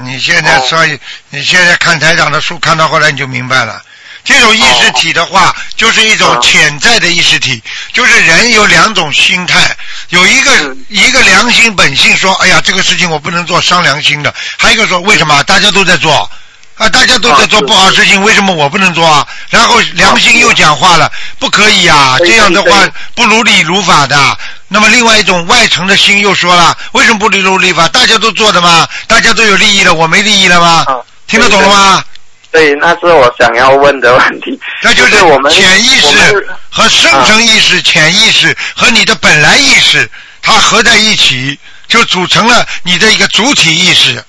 [0.00, 0.96] 你现在所以、
[1.30, 3.82] 你现在看台长的书，看到后来你就明白了。
[4.24, 7.60] 这种意识体的话，就是一种哦潜在的意识体，
[7.92, 9.76] 就是人有两种心态，
[10.10, 10.84] 有一个、嗯。
[10.88, 15.42] 一个良心本性说，哎呀，这个事情我不能做，伤良心的；还有一个说，为什么？
[15.42, 16.30] 大家都在做？
[16.78, 19.26] 啊，大家都在做不好的事情，为什么我不能做啊？
[19.50, 24.38] 然后良心又讲话了，不可以啊，对这样的话不如理如法的。
[24.68, 27.88] 那么另外一种外层的心又说了，为什么不如理如理法？
[27.88, 30.84] 大家都做的吗，大家都有利益了，我没利益了吗？
[30.86, 32.04] 啊听得懂了吗？
[32.50, 34.58] 对，那是我想要问的问题。
[34.82, 40.10] 那就就是我们潜意识和深层意识、潜意识和你的本来意识，
[40.40, 44.24] 它合在一起，就组成了你的一个主体意识。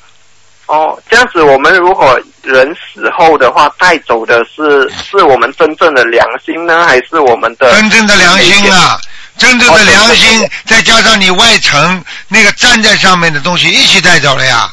[0.69, 8.99] 哦，这样子，我们如果人死后的话，带走的是是我们真正的良心呢，还是我们的真正的良心啊，
[9.35, 14.71] 真正的良心，再加上你外层那个站在上面的东西一起带走了呀。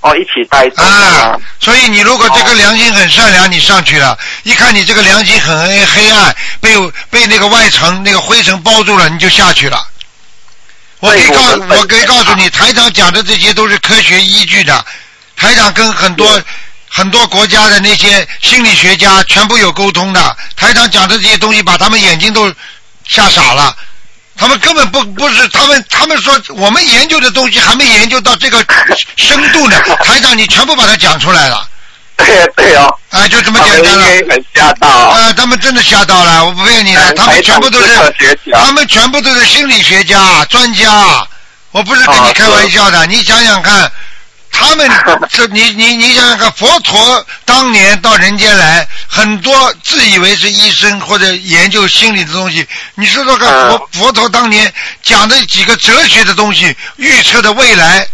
[0.00, 6.74] 哦一起带走的啊？，所以你如果这个良心很善良，你上去了，一看你这个良心很黑黑暗，被
[7.10, 9.78] 被那个外层那个灰尘包住了，你就下去了。
[11.00, 11.42] 我可以告
[11.76, 14.82] 我可以告诉你，台长讲的这些都是科学依据的。
[15.38, 16.42] 台长跟很多
[16.90, 20.36] 很多国家的那些心理学家全部有沟通的。
[20.56, 22.52] 台长讲的这些东西，把他们眼睛都
[23.06, 23.74] 吓傻了。
[24.36, 28.64] 他们根本不不是他们，他们说我们研究的东西还没研究到这个
[29.16, 29.80] 深度呢。
[30.04, 31.68] 台长，你全部把它讲出来了，
[32.16, 34.06] 对对哦，啊，就这么简单了。
[34.54, 34.88] 吓到。
[34.88, 38.14] 啊，他们真的吓到了，我不骗你的，嗯他们全部都是
[38.52, 41.26] 他们全部都是心理学家、专家，
[41.72, 43.90] 我不是跟你啊开玩笑的，你想想看，
[44.58, 44.90] 他们
[45.30, 52.66] 这你你你想想看，佛陀当年到人间来，很多自以为是医生或者研究心理的东西，
[52.96, 53.70] 你说说看，嗯。
[53.70, 58.06] 佛佛陀当年讲的几个哲学的东西，预测的未来，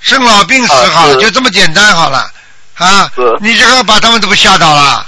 [0.00, 2.30] 生老病死啊好就这么简单好了。
[2.74, 5.06] 啊，你这个把他们都不吓到了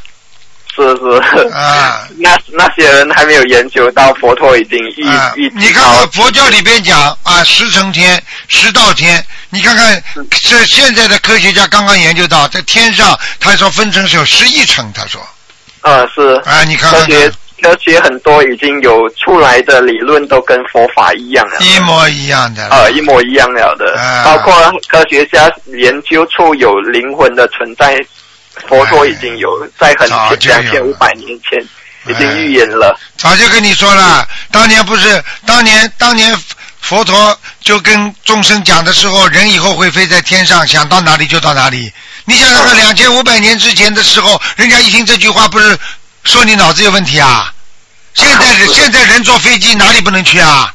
[0.74, 1.48] 是是。
[1.52, 2.06] 啊！
[2.18, 15.20] 那那些人还没有研究到佛陀已经一啊预，你看看佛教里边讲啊，十层天、十道天，你看看这现在的科学家刚刚研究到，在天上，他说分成是有十一层，他说
[15.80, 17.28] 啊是啊，你看看科学
[17.60, 21.58] 看，科学很多已经有出来的理论都跟佛法一样了。
[21.60, 22.68] 一模一样的。
[22.70, 24.54] 呃，一模一样了的，啊包括
[24.88, 27.96] 科学家研究出有灵魂的存在，
[28.68, 29.48] 佛陀已经有
[29.78, 31.62] 在很两千五百年前
[32.06, 32.98] 已经预言了。
[33.16, 36.36] 早就跟你说了，当年不是当年当年
[36.80, 41.92] 佛陀就跟众生讲的时候，人以后会飞在天上，想到哪里就到哪里。
[42.24, 45.78] 你想想看，两千五百年之前的时候，人家一听这句话，不是
[46.24, 47.52] 说你脑子有问题啊？
[48.14, 50.72] 现在 人现在人坐飞机哪里不能去啊？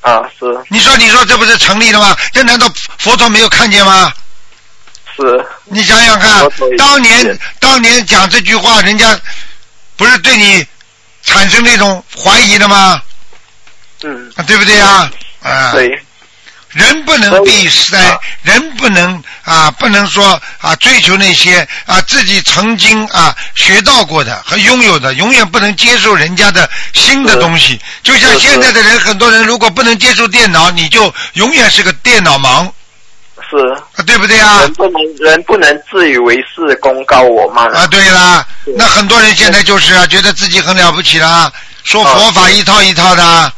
[0.00, 2.16] 啊，是你说你说这不是成立了吗？
[2.32, 2.66] 这难道
[2.98, 4.12] 佛陀没有看见吗？
[5.20, 9.18] 是，你想想看当年当年讲这句话，人家
[9.96, 10.66] 不是对你
[11.22, 13.00] 产生那种怀疑的吗？
[14.02, 15.10] 嗯，啊对不对呀？
[15.42, 15.88] 啊，对，
[16.70, 27.78] 人不能闭塞啊，人不能啊，不能说啊追求那些啊自己曾经啊学到过的和拥有的，永远不能接受人家的新的东西。
[28.02, 32.70] 就像现在的人，很多人如果不能接受电脑，你就永远是个电脑盲，
[33.50, 33.56] 是。
[33.96, 34.72] 啊对不对啊人？
[34.74, 41.52] 不能人不能自以为是，功高我慢啊，对啦是，那很多人现在就是啊，觉得自己很了不起啦，
[41.84, 43.52] 说佛法一套一套的，啊，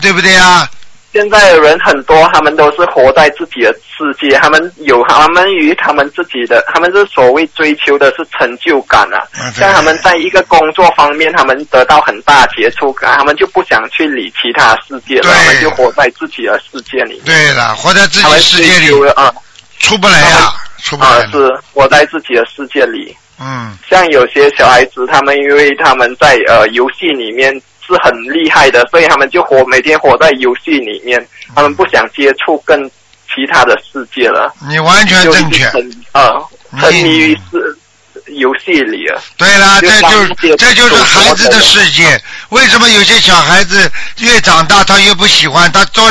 [0.00, 0.68] 对不对啊？
[1.16, 9.24] 现在的人很多，他们都是活在自己的世界，他们有他们与他们自己的，他们是所谓追求的是成就感啊。
[9.54, 17.24] 像他们在一个工作方面，他们得到很大接触感，他们就不想去理其他世界了，他们就活在自己的世界里面。
[17.24, 19.32] 对了，活在自己世界里啊
[19.78, 20.52] 出不来呀，
[20.82, 21.30] 出不来啊。
[21.32, 23.16] 是活在自己的世界里。
[23.40, 32.90] 嗯，像有些小孩子，他们因为他们在呃游戏里面是很厉害的，所以他们就活每天活在游戏里面，他们不想接触更
[33.34, 35.56] 其他的世界了，你完全正确。
[35.56, 36.46] 一直沉呃
[36.80, 37.78] 沉迷于是
[38.32, 39.20] 游戏里啊。
[39.36, 42.20] 对啦，这就当世界这就是孩子的世界。
[42.50, 46.10] 为什么有些小孩子越长大他越不喜欢，他多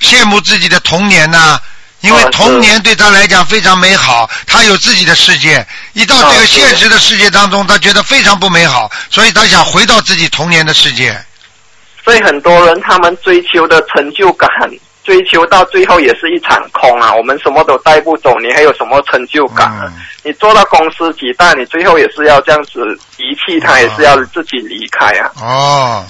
[0.00, 1.58] 羡慕自己的童年呢？
[2.02, 5.66] 因为童年对他来讲非常美好，他有自己的世界。
[5.94, 11.18] 一到这个现实的世界当中，他觉得非常不美好，所以他想回到自己童年的世界。
[12.04, 14.48] 所以很多人他们追求的成就感，
[15.02, 17.12] 追求到最后也是一场空啊！
[17.12, 22.80] 我们什么都带不走，你还有什么成就感你做到公司几大，你最后也是要这样子
[23.16, 25.30] 遗弃他，啊也是要自己离开啊！
[25.40, 26.06] 哦，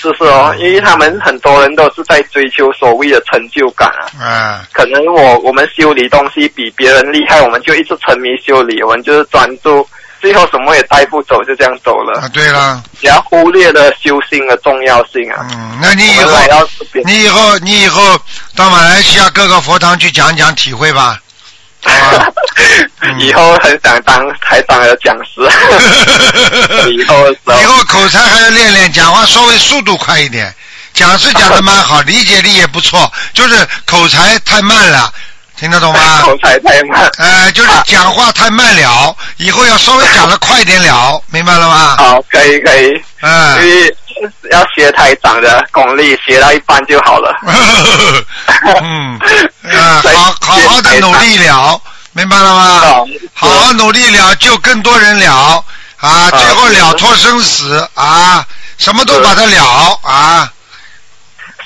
[0.00, 0.54] 是不是哦？
[0.58, 4.08] 因为他们很多人都是在追求所谓的成就感啊。
[4.20, 9.86] 嗯，可能我我们修理东西比别人厉害，我们就一直沉迷修理，我们就是专注，
[10.20, 15.46] 最后什么也带不走，就这样走了啊，，对了，不要忽略了修心的重要性啊。
[15.50, 16.38] 嗯，那你以后
[17.04, 18.18] 你以后你以后
[18.56, 21.18] 到马来西亚各个佛堂去讲讲体会吧。
[21.84, 22.26] 啊
[23.18, 25.40] 以后很想当台长的讲师，
[26.92, 30.52] 以后以后口才还要练练，讲话稍微速度快一点。
[30.92, 35.10] 讲是讲的蛮好，理解力也不错，就是口才太慢了，
[35.56, 36.20] 听得懂吗？
[36.26, 37.08] 口才太慢。
[37.16, 41.94] 呃，就是讲话太慢了，以后要稍微讲的快一点了，明白了吗？
[41.96, 43.96] 好，可以可以，因嗯，为
[44.50, 47.36] 要学台长的功力，学到一半就好了。
[48.82, 49.18] 嗯，
[49.64, 51.80] 呃，好好好的努力了，
[52.12, 52.80] 明白了吗？
[52.80, 55.64] 好好好努力了，救更多人了
[56.00, 58.44] 啊，最后了脱生死啊，
[58.78, 60.50] 什么都把它了啊。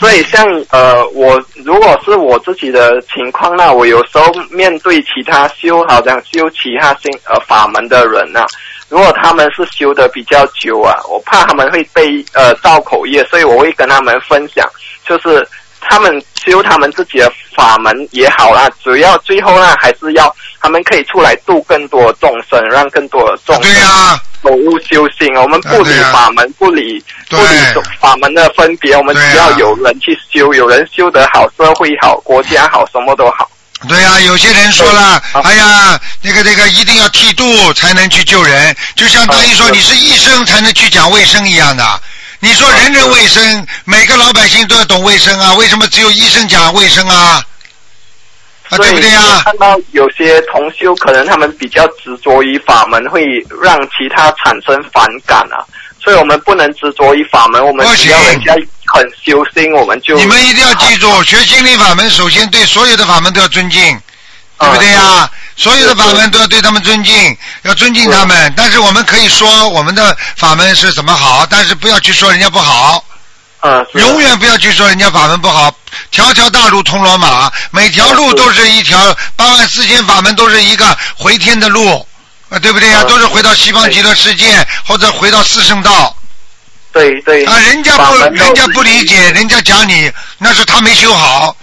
[0.00, 8.44] 所以像呃，我如果是我自己的情况那我有时候面对其他修好像修其他新呃法门的人呐、
[8.88, 14.68] 如果他们是修的比较久啊，我怕他们会被呃造口业，所以我会跟他们分享，
[15.06, 15.46] 就是
[15.80, 25.34] 他们修他们自己的法门也好啦，主要最后呢还是要他们可以出来度更多众生，让更多的众对生呀、走入修行。
[25.40, 27.58] 我们不理法门，不理不理
[28.00, 33.50] 法门的分别，我们只要有人去修，有人修得好，社会好，国家好，什么都好。
[33.88, 42.00] 对呀、有些人说了，哎呀，那个那个一定要剃度才能去救人，就相当于说啊你是医生才能去讲卫生一样的。
[42.40, 47.42] 你说人人卫生，每个老百姓都要懂卫生啊，为什么只有医生讲卫生啊？
[48.70, 53.22] 啊，对不对呀、看到有些同修，可能他们比较执着于法门，会
[53.62, 55.64] 让其他产生反感啊。
[56.04, 58.52] 所以我们不能执着于法门，我们不只要行人家
[58.86, 63.98] 很修心，我们就你们一定要记住，学心灵法门，首先对所有的法门都要尊敬，
[64.58, 68.52] 对不对呀、所有的法门都要对他们尊敬，要尊敬他们。
[68.54, 73.02] 但是我们可以说我们的法门是怎么好，但是不要去说人家不好。
[73.60, 75.74] 嗯，永远不要去说人家法门不好，
[76.10, 82.06] 条条大路通罗马，每条路都是一条八万四千法门，都是一个回天的路，
[82.50, 84.46] 啊，对不对呀、嗯都是回到西方极乐世界，
[84.86, 86.14] 或者回到四圣道
[86.92, 87.58] 对对啊。
[87.58, 91.56] 人家不，人家不理解，人家讲你那是他没修好，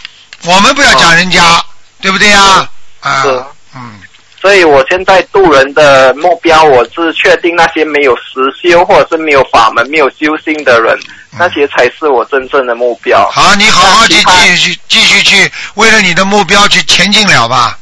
[0.43, 1.63] 我们不要讲人家，
[2.01, 2.67] 对不对呀？
[2.99, 3.43] 啊是，
[3.75, 3.99] 嗯，
[4.41, 8.21] 所以我现在渡人的目标，我是确定那些没有实
[8.61, 10.97] 修或者是没有法门、没有修心的人，
[11.31, 13.27] 那些才是我真正的目标。
[13.29, 17.77] 嗯好，你好好去继续继续去为了你的目标去前进了吧。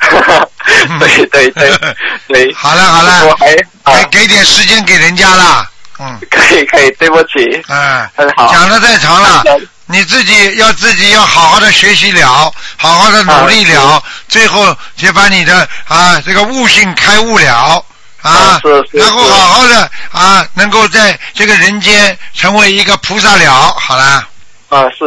[0.98, 1.78] 对对对
[2.28, 2.54] 对。
[2.54, 3.46] 好了好了我还
[3.84, 8.52] 啊给，给点时间给人家啦，嗯，可以可以，对不起，嗯，很好。
[8.52, 9.42] 讲的太长了，
[9.86, 17.84] 你自己要自己要好好的学习了，好好的努力了，最后就把你的啊这个悟性开悟了。
[18.20, 18.60] 啊
[18.92, 24.26] 然后好好的啊，能够在这个人间成为一个菩萨了，好了。
[24.68, 25.06] 啊，是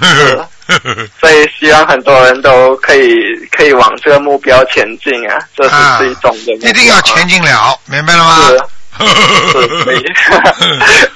[0.00, 0.44] 是，
[1.20, 3.10] 所以希望很多人都可以
[3.50, 6.52] 可以往这个目标前进啊，这是啊最重的。
[6.68, 8.38] 一定要前进了，明白了吗？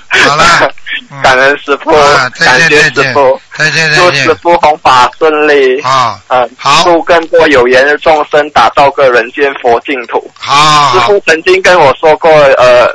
[0.08, 0.44] 好了，
[1.10, 5.78] 嗯感恩师傅感谢师傅，再见再见祝师傅弘法顺利。
[5.82, 10.30] 啊，嗯，好祝更多有缘的众生打造个人间佛净土。
[10.38, 12.88] 好好师傅曾经跟我说过，呃，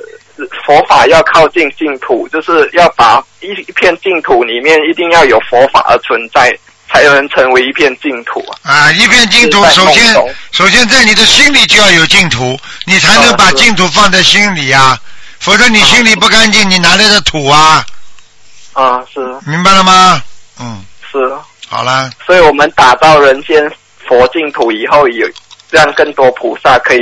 [0.66, 6.52] 佛法要靠近净土，就是要把一一片净土里面一定要有佛法的存在，
[6.90, 8.58] 才能成为一片净土啊。
[8.64, 10.16] 啊，一片净土，首先
[10.52, 14.98] 首先在你的心里就要有净土，你才能把净土放在心里啊、
[15.40, 17.86] 否则你心里不干净，你哪来的土啊？
[18.74, 20.22] 啊，是明白了吗？
[20.60, 21.18] 嗯，是，
[21.68, 23.70] 好啦，所以我们打造人间
[24.08, 25.28] 佛净土以后，有
[25.70, 27.00] 让更多菩萨可以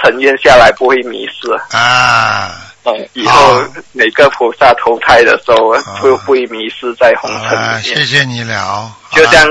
[0.00, 1.76] 沉淀下来，不会迷失。
[1.76, 3.68] 啊，嗯，以后好。
[3.92, 6.00] 每个菩萨投胎的时候，好。
[6.00, 9.46] 不不会迷失在红尘，里面，谢谢你了，就像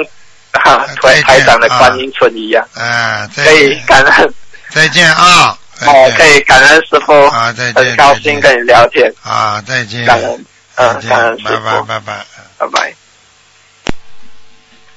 [0.52, 1.78] 哈啊再见台台长的啊。
[1.80, 2.66] 观音村一样。
[2.76, 4.34] 哎，再可以，感恩。
[4.70, 12.26] 再见啊，再哦，可以感恩师傅，啊再见很高兴跟你聊天，啊，再见，感恩，再嗯，感恩见，拜师傅，拜拜拜。
[12.58, 12.68] 拜。
[12.68, 12.94] 拜。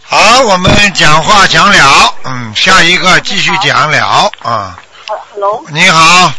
[0.07, 4.30] 好，我们讲话讲了，嗯，下一个继续讲了。
[4.43, 4.78] 啊。
[5.07, 6.32] Hello，Hello，你好，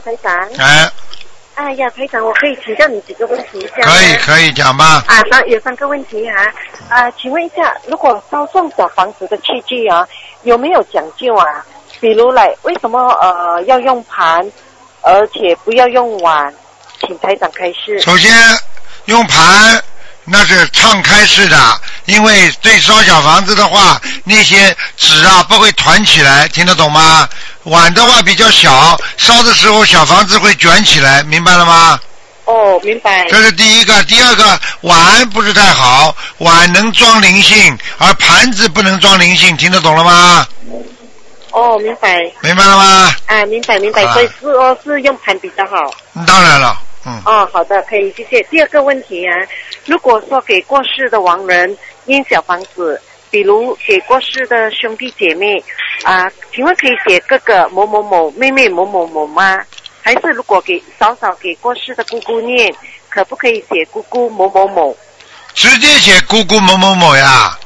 [0.00, 0.32] 台长。
[0.58, 0.90] 哎，
[1.56, 5.02] 哎呀，台长，我可以请教你几个问题一下可以可以讲吗。
[5.06, 6.36] 啊，三有三个问题啊。
[6.90, 10.06] 啊，请问一下，如果烧送小房子的器具啊，
[10.42, 11.64] 有没有讲究啊？
[11.98, 14.46] 比如来，为什么呃要用盘，
[15.00, 16.54] 而且不要用碗？
[17.00, 17.98] 请台长开示。
[18.00, 18.30] 首先
[19.06, 19.82] 用盘
[20.24, 21.56] 那是敞开式的，
[22.04, 27.26] 因为对烧小房子的话，那些纸啊不会团起来，听得懂吗？
[27.66, 31.98] 碗的话比较小，烧的时候小房子会卷起来，明白了吗？
[32.44, 33.26] 哦，明白。
[33.28, 40.46] 这是第一个，第二个碗不是太好，碗能装灵性，而盘子不能装灵性，听得懂了吗？
[41.50, 42.20] 哦，明白。
[42.40, 43.12] 明白了吗？
[43.26, 45.92] 啊，明白明白，所以是哦，是用盘比较好。
[46.24, 48.40] 当然了，嗯，哦，好的，可以，谢谢。
[48.44, 49.34] 第二个问题啊，
[49.86, 53.00] 如果说给过世的亡人印小房子，
[53.30, 55.62] 比如写过世的兄弟姐妹
[56.04, 59.60] 啊，请问可以写哥哥某某某、妹妹某某某吗？
[60.02, 62.72] 还是如果给嫂嫂给过世的姑姑念，
[63.08, 64.96] 可不可以写姑姑某某某？
[65.52, 67.58] 直接写姑姑某某某呀，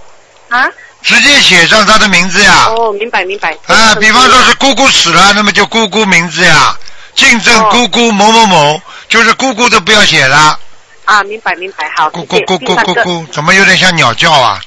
[0.49, 0.67] 啊？
[1.03, 2.69] 直接写上他的名字呀。
[2.77, 3.53] 哦，明白明白。
[3.67, 6.75] 啊，比方说是姑姑死了，那么就姑姑名字呀，
[7.15, 10.59] 敬赠姑姑某某某，就是姑姑都不要写了。
[11.05, 12.45] 啊，明白明白，好，咕谢谢。
[12.45, 14.61] 咕咕咕第三个咕咕，怎么有点像鸟叫啊？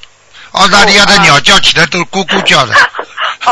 [0.53, 2.73] 澳大利亚的鸟叫起来都咕咕叫的。
[3.45, 3.51] 哦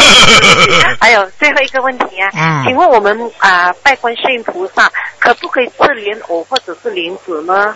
[1.00, 4.90] 还有最后一个问题啊，嗯请问我们啊、拜观世音菩萨
[5.20, 7.74] 可不可以吃莲藕或者是莲子呢？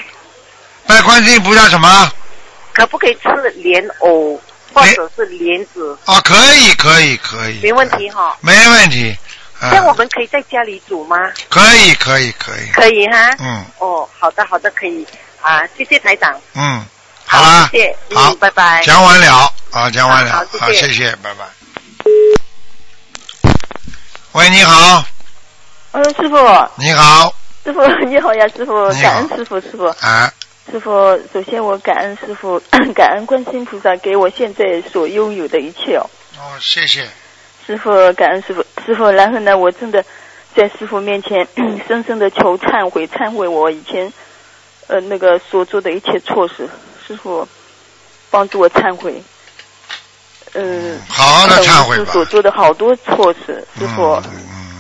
[0.88, 2.09] 拜观世音菩萨什么？
[2.73, 4.39] 可不可以吃莲藕
[4.73, 5.97] 或者是莲子？
[6.05, 8.36] 哦，可以，可以，可以，没问题哈。
[8.41, 9.15] 没问题。
[9.59, 11.17] 啊这样我们可以在家里煮吗？
[11.49, 12.69] 可以，可以，可以。
[12.73, 13.36] 可以哈。
[13.39, 15.05] 嗯哦，好的，好的，可以
[15.41, 16.34] 啊，谢谢台长。
[16.53, 16.86] 嗯，
[17.28, 18.82] 好了，谢谢嗯好，拜拜。
[18.84, 21.45] 讲完了啊，讲完了，好好谢谢拜拜。
[24.34, 25.03] 喂，你好，
[25.91, 26.36] 呃，师傅，
[26.76, 30.32] 你好，师傅 你好呀，师傅，感恩师傅，师傅，啊，
[30.71, 30.91] 师傅，
[31.34, 32.61] 首先我感恩师傅，
[32.93, 37.07] 感恩观世音菩萨给我现在所拥有的一切哦，哦，谢谢，
[37.65, 40.03] 师傅，感恩师傅，师傅，然后呢，我真的
[40.53, 41.47] 在师傅面前
[41.88, 44.11] 深深的求忏悔，忏悔我以前
[44.88, 46.69] 呃那个所做的一切错事，
[47.08, 47.47] 师傅
[48.30, 49.22] 帮助我忏悔。
[50.53, 54.22] 嗯，好好的忏悔吧我所做的好多错事，师傅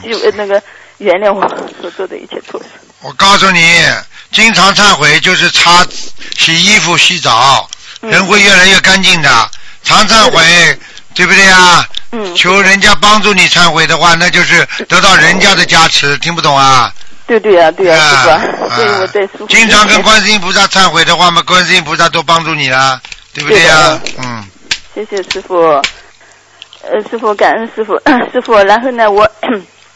[0.03, 0.61] 就呃那个
[0.99, 1.45] 原谅我
[1.81, 2.69] 所做的一切错事。
[3.01, 3.83] 我告诉你，
[4.31, 5.85] 经常忏悔就是擦
[6.37, 7.69] 洗衣服、洗澡，
[8.01, 9.51] 嗯人会越来越干净的。
[9.83, 10.79] 常忏悔，
[11.13, 11.85] 对不对啊？
[12.11, 16.91] 嗯，求人家帮助你忏悔的话，那就是得到人家的加持，听不懂啊？
[17.27, 18.41] 对对啊，对啊，啊是吧？
[18.75, 23.01] 所以我在师傅经常跟观世音菩萨忏悔的话嘛，观世音菩萨都帮助你了，
[23.33, 24.43] 对不对呀、嗯，
[24.93, 25.55] 谢谢师傅，
[26.83, 27.93] 呃，师傅感恩师傅，
[28.31, 29.29] 师傅，然后呢，我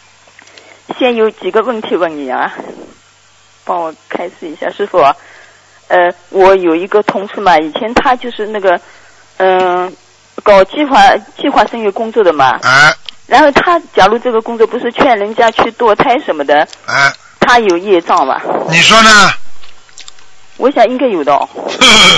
[0.97, 2.51] 先有几个问题问你啊，
[3.63, 5.15] 帮我开示一下，师傅啊，
[5.88, 8.80] 呃，我有一个同事嘛，以前他就是那个，
[9.38, 9.95] 嗯、
[10.41, 12.93] 搞计划计划生育工作的嘛，哎
[13.30, 18.41] 然后他假如这个工作不是劝人家去堕胎什么的，哎，他有业障吧？
[18.69, 19.09] 你说呢？
[20.57, 21.34] 我想应该有的。
[21.34, 21.47] 哦，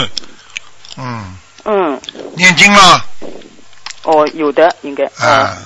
[0.97, 1.35] 嗯，
[1.65, 2.01] 嗯，
[2.35, 3.01] 念经吗
[4.03, 5.27] 哦，有的应该，哦。
[5.27, 5.57] 啊，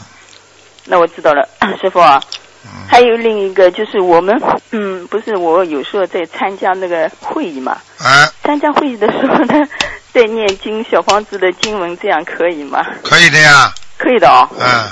[0.86, 1.48] 那我知道了，
[1.82, 2.22] 师傅啊。
[2.66, 2.70] 嗯。
[2.90, 4.36] 还有另一个就是我们，
[4.72, 9.66] 嗯，不是我有时候在参加那个会议嘛，啊，参加会议的时候呢，
[10.14, 12.86] 在念经小房子的经文，这样可以吗？
[13.04, 14.90] 可以的呀，可以的哦，嗯，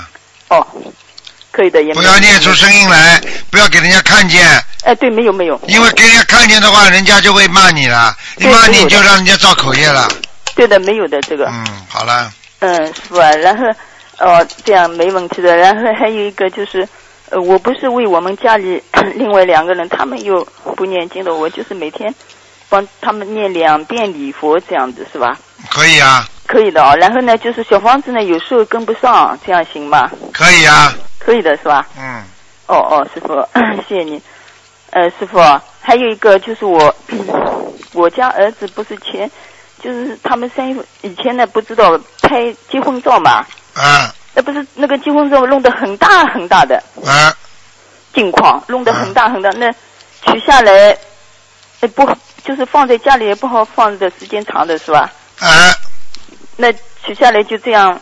[0.48, 0.66] 哦，
[1.50, 3.20] 可以的，也不要念出声音来，
[3.50, 4.46] 不要给人家看见，
[4.84, 10.08] 哎，对，没有没有，因为给人家看见的话，人家就会骂你了，一骂你就让人家造口业了。
[10.54, 13.64] 对的，没有的这个，嗯，好了，嗯，师傅啊，然后
[14.18, 15.56] 哦，这样没问题的。
[15.56, 16.88] 然后还有一个就是，
[17.30, 18.80] 呃，我不是为我们家里
[19.16, 20.44] 另外两个人，他们又
[20.76, 22.14] 不念经的，我就是每天
[22.68, 25.36] 帮他们念两遍礼佛，这样子是吧？
[25.70, 26.94] 可以啊，可以的哦。
[27.00, 30.10] 然后呢，就是小房子呢，有时候跟不上，这样行吗？
[30.32, 31.86] 可以啊，可以的是吧？
[31.98, 32.22] 嗯，
[32.66, 33.34] 哦哦，师傅，
[33.88, 34.20] 谢谢你。
[34.90, 36.94] 呃，师傅啊，还有一个就是我，
[37.92, 39.28] 我家儿子不是前，
[39.82, 40.70] 就是他们生
[41.02, 43.44] 以前呢不知道拍结婚照嘛，
[43.74, 47.34] 啊那不是那个结婚照弄得很大很大的啊，
[48.14, 49.72] 镜框，弄得很大很大，那
[50.22, 50.96] 取下来，
[51.80, 52.08] 呃不
[52.44, 55.10] 就是放在家里也不好放的时间长的是吧？
[55.40, 55.74] 啊，
[56.56, 56.72] 那
[57.04, 58.00] 取下来就这样，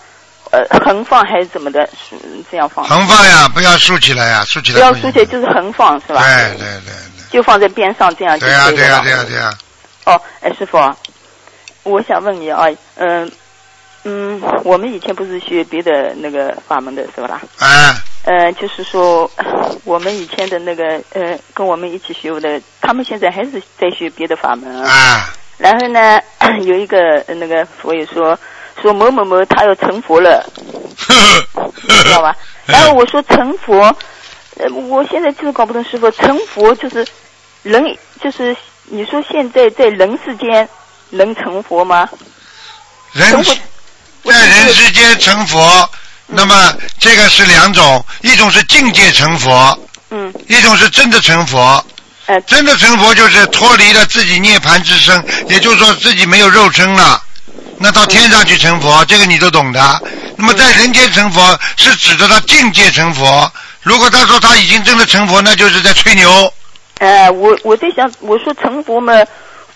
[0.50, 1.86] 呃横放还是怎么的？
[1.86, 2.16] 是
[2.50, 2.84] 这样放？
[2.84, 6.22] 横放呀，不要竖起来呀，竖起来不行要竖起来，就是横放是吧？
[6.22, 6.92] 对对对
[7.30, 8.76] 就放在边上这样就对，呀可以了。
[8.76, 9.54] 对呀对呀对呀，
[10.04, 10.94] 哦，哎，师傅啊，
[11.82, 12.66] 我想问你啊，
[12.96, 13.30] 嗯、
[14.04, 17.40] 嗯，我们以前不是学别的那个法门的是吧啦？
[17.58, 19.28] 啊呃，就是说
[19.84, 24.84] 我们以前的那个呃，跟我们一起学的，他们现在还是在学别的法门。
[24.84, 26.20] 啊，然后呢，
[26.66, 26.98] 有一个
[27.28, 28.36] 呃那个佛爷说
[28.82, 30.44] 说某某某他要成佛了，
[30.98, 32.34] 知道吧？
[32.66, 33.80] 然后我说成佛，
[34.58, 37.06] 呃，我现在就是搞不懂师傅，成佛就是
[37.62, 38.56] 人，就是
[38.86, 40.68] 你说现在在人世间
[41.10, 42.08] 能成佛吗？
[43.12, 43.30] 人
[44.24, 45.88] 在人世间成佛，
[46.26, 49.78] 那么这个是两种，一种是境界成佛，
[50.10, 51.84] 嗯，一种是真的成佛。
[52.32, 57.22] 呃，真的成佛就是脱离了自己涅槃之身，也就是说自己没有肉身了，
[57.76, 60.02] 那到天上去成佛，这个你都懂的。
[60.38, 63.52] 那么在人间成佛是指的他境界成佛，
[63.82, 66.50] 如果他说他已经真的成佛，那就是在吹牛。
[67.00, 69.12] 呃，我我在想，我说成佛嘛，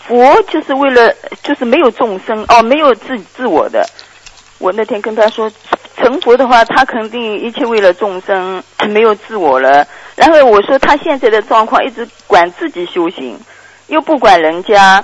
[0.09, 3.87] 佛就是为了就是没有众生哦，没有自自我的。
[4.57, 5.53] 我那天跟他说，
[5.97, 9.87] 成佛的话，他肯定一切为了众生，没有自我了。
[10.15, 13.39] 然后我说他现在的状况一直管自己修行，
[13.89, 15.03] 又不管人家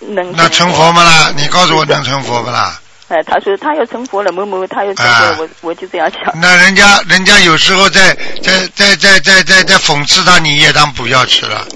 [0.00, 1.32] 能那成佛吗啦？
[1.36, 2.80] 你告诉我能成佛不啦？
[3.08, 6.22] 哎，他说他要成佛了，某某他要成佛了，啊我我就这样想。
[6.40, 11.66] 那人家人家有时候在在在在在在在讽刺他，你也当不要吃了。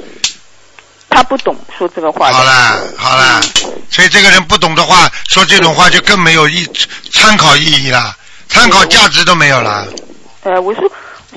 [1.09, 2.31] 他不懂说这个话。
[2.31, 3.41] 好了好了，
[3.91, 6.69] 所以这个人不懂的话，说这种话就更没有意
[7.11, 8.15] 参考意义了，
[8.53, 9.87] 参考价值都没有了。
[10.45, 10.83] 呃，我说，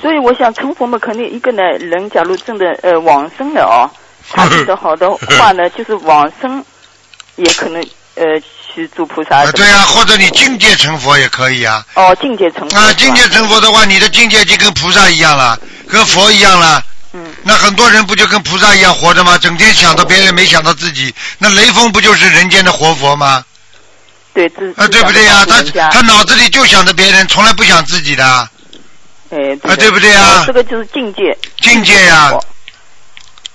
[0.01, 3.89] 所以我想成佛嘛，肯定一个呢，人假如真的呃往生了哦，
[4.31, 5.09] 他记得好的
[5.39, 6.63] 话呢， 就是往生
[7.35, 7.81] 也可能
[8.15, 8.23] 呃
[8.73, 9.45] 去做菩萨。
[9.51, 11.85] 对啊、或者你境界成佛也可以啊。
[11.95, 15.57] 哦，境界成佛啊，境界成佛的话，你的境界就跟菩萨一样了，
[15.87, 16.83] 跟佛一样了。
[17.13, 17.33] 嗯。
[17.43, 19.37] 那很多人不就跟菩萨一样活着吗？
[19.37, 21.13] 整天想到别人，没想到自己。
[21.37, 23.43] 那雷锋不就是人间的活佛吗？
[24.35, 28.23] 对自啊，对不对呀、他他脑子里就想着别人，从来不想自己的。
[29.31, 31.35] 哎啊，对不对呀、哦这个就是境界。
[31.61, 32.31] 境界呀、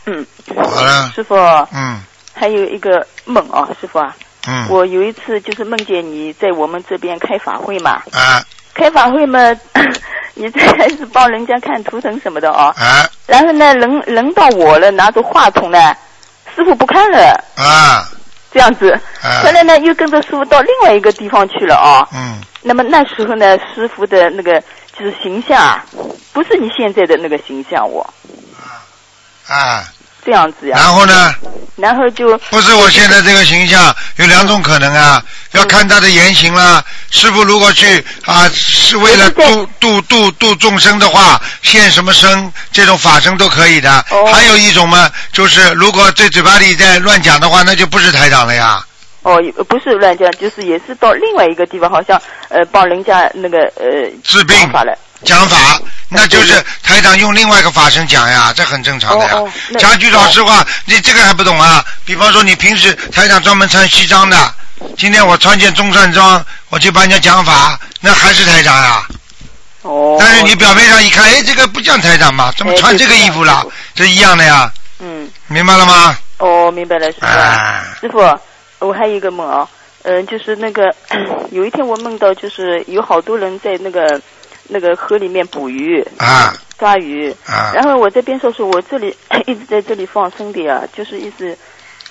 [0.07, 0.27] 嗯。
[0.57, 1.37] 好了，师傅，
[1.73, 2.01] 嗯。
[2.33, 4.17] 还有一个梦啊，师傅啊，
[4.49, 4.67] 嗯。
[4.71, 8.43] 我有一次就是梦见你在我们这边开法会嘛，啊。
[8.73, 9.39] 开法会嘛，
[10.35, 13.07] 你这还是帮人家看图腾什么的哦，啊。
[13.27, 15.95] 然后呢，轮轮到我了，拿着话筒呢，
[16.57, 18.09] 师傅不看了，啊
[18.53, 18.91] 这样子，
[19.23, 19.43] 啊。
[19.45, 22.41] 后来呢又跟着师傅到另外一个地方去了啊，嗯。
[22.63, 24.61] 那么那时候呢，师傅的那个
[24.99, 25.85] 就是形象啊，
[26.33, 28.03] 不是你现在的那个形象我
[28.59, 28.85] 啊
[29.49, 29.85] 啊，
[30.25, 31.35] 这样子呀，然后呢？
[31.77, 36.85] 然后就不是我现在这个形象，有两种可能啊，要看他的言行啦。
[37.11, 44.05] 师傅如果去啊，是为了度度度度众生的话，现什么身，这种法身都可以的。
[44.31, 48.85] 还有一种嘛，就是如果在嘴巴里在乱讲的话，那就不是台长了呀。
[49.23, 54.95] 哦，不是乱讲，就是也是到另外一个地方，好像呃帮人家那个呃治病法了。
[55.25, 59.33] 讲法，那就是台长用另外一个法身讲呀，这很正常的呀。
[59.35, 61.85] 哦哦那讲句老实话，你这个还不懂啊？
[62.05, 64.55] 比方说，你平时台长专门穿西装的，
[64.97, 69.07] 今天我穿件中山装，我去帮人家讲法，那还是台长呀。
[69.83, 70.17] 哦。
[70.19, 73.65] 但是你表面上一看，哎，这个不像台长嘛，怎么穿这个衣服了？
[73.95, 75.31] 这一样的呀，嗯。
[75.49, 76.17] 明白了吗？
[76.39, 77.27] 哦，明白了，师傅。
[77.27, 78.19] 啊师傅，
[78.79, 79.69] 我还有一个梦啊，
[80.05, 80.85] 嗯、就是那个
[81.53, 84.19] 有一天我梦到，就是有好多人在那个
[84.69, 86.07] 那个河里面捕鱼。
[86.19, 86.55] 啊。
[86.79, 87.31] 抓鱼。
[87.47, 89.15] 啊然后我这边说说，我这里
[89.47, 91.57] 一直在这里放生的呀，就是意思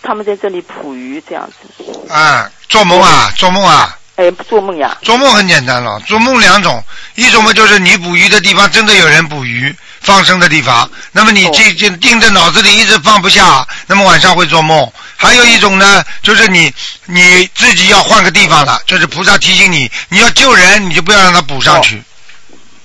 [0.02, 2.14] 他们在这里捕鱼这样子。
[2.14, 3.95] 啊，做梦啊，做梦啊。
[4.16, 4.97] 哎，做梦呀。
[5.02, 6.84] 做梦很简单了，做梦两种，
[7.16, 14.91] 一种嘛就是你捕鱼的地方真的有人捕鱼放生的地方，那么你哦这这盯着脑子里一直放不下，那么晚上会做梦。
[15.16, 16.72] 还有一种呢，就是你
[17.06, 22.04] 你自己要换个地方了，就是菩萨提醒你，你要救人，你就不要让他补上去。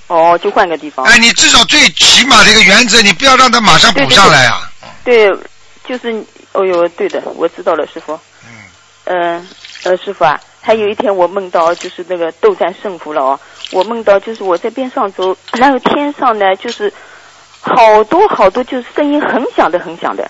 [0.07, 1.05] 哦，就换个地方。
[1.05, 4.69] 哎，你至少最起码的一个原则，你不要让他马上补上来啊。
[5.03, 5.29] 对，
[5.87, 8.19] 就是，哦呦，对的，我知道了，师傅。
[9.05, 9.47] 嗯。
[9.83, 13.39] 呃，师傅啊，还有一天我梦到就是那个斗战胜佛了哦，
[13.71, 16.91] 我梦到就是我在边上走，然后天上呢就是
[17.61, 20.29] 好多好多就是声音很响的很响的，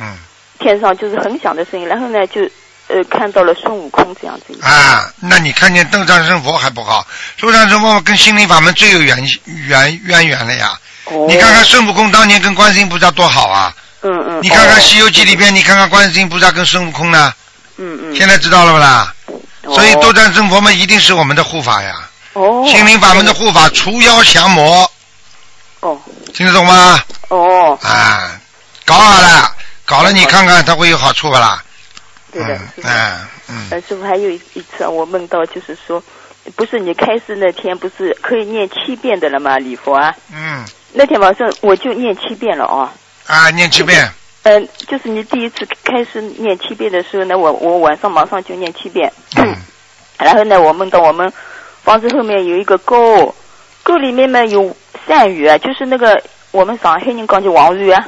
[0.00, 0.16] 嗯。
[0.58, 2.48] 天上就是很响的声音，然后呢就
[2.92, 4.58] 呃看到了孙悟空这样子。
[4.62, 7.06] 啊，那你看见斗战胜佛还不好？
[7.40, 9.16] 斗战胜佛跟心灵法门最有缘
[9.46, 10.78] 缘渊源了呀。
[11.04, 13.74] 哦你看看孙悟空当年跟观世音菩萨多好啊！
[14.02, 14.40] 嗯嗯。
[14.42, 17.34] 你看看《哦西游记》里边，你看看观世音菩萨跟孙悟空呢，
[17.76, 18.16] 嗯嗯。
[18.16, 19.14] 现在知道了不啦？
[19.74, 21.94] 所以斗战胜佛嘛，一定是我们的护法呀。
[22.34, 22.64] 哦。
[22.68, 24.90] 心灵法门的护法，除妖降魔。
[25.80, 26.00] 哦。
[26.32, 27.00] 听得懂吗？
[27.28, 27.78] 哦。
[27.82, 28.30] 啊，
[28.84, 29.52] 搞好了，
[29.84, 31.62] 搞了，你看看它会有好处不啦？
[32.32, 36.02] 对的，嗯嗯师傅还有一一次啊，我梦到就是说，
[36.56, 39.58] 不是你开始那天不是可以念七遍的了吗？
[39.58, 42.88] 礼佛啊，嗯那天晚上我就念七遍了哦。
[43.26, 44.10] 啊，念七遍。
[44.44, 49.12] 嗯、就是你第一次开始念七遍的时候呢，我我晚上马上就念七遍。
[49.36, 49.54] 嗯
[50.18, 51.32] 然后呢，我梦到我们
[51.82, 53.34] 房子后面有一个沟，
[53.82, 54.74] 沟里面呢有
[55.08, 56.20] 鳝鱼啊，就是那个
[56.50, 58.04] 我们上海人讲叫黄鱼啊，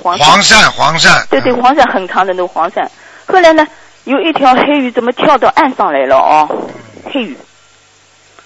[0.00, 1.26] 黄黄鳝，黄鳝。
[1.28, 2.86] 对对，黄鳝很长的那个黄鳝。
[3.26, 3.66] 后来呢，
[4.04, 6.48] 有一条黑鱼怎么跳到岸上来了哦？
[7.12, 7.36] 黑鱼，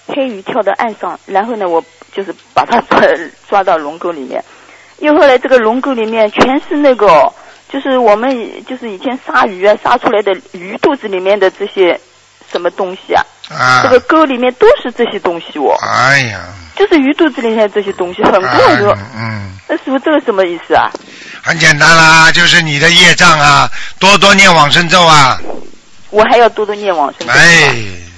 [0.06, 3.00] 黑鱼跳到岸上，然后呢，我就是把它抓
[3.48, 4.42] 抓到龙沟里面。
[4.98, 7.30] 又后来这个龙沟里面全是那个，
[7.68, 11.98] 就是我们就是以前杀鱼啊杀出来的鱼肚子里面的这些
[12.50, 13.22] 什么东西啊？
[13.50, 16.40] 啊这个沟里面都是这些东西哦，哎呀，
[16.74, 18.96] 就是鱼肚子里面这些东西很多很多。
[19.16, 20.90] 嗯，那师傅这个什么意思啊？
[21.42, 23.70] 很简单啦，就是你的业障啊，
[24.00, 25.38] 多多念往生咒啊，
[26.10, 27.32] 我还要多多念往生咒。
[27.32, 27.72] 哎，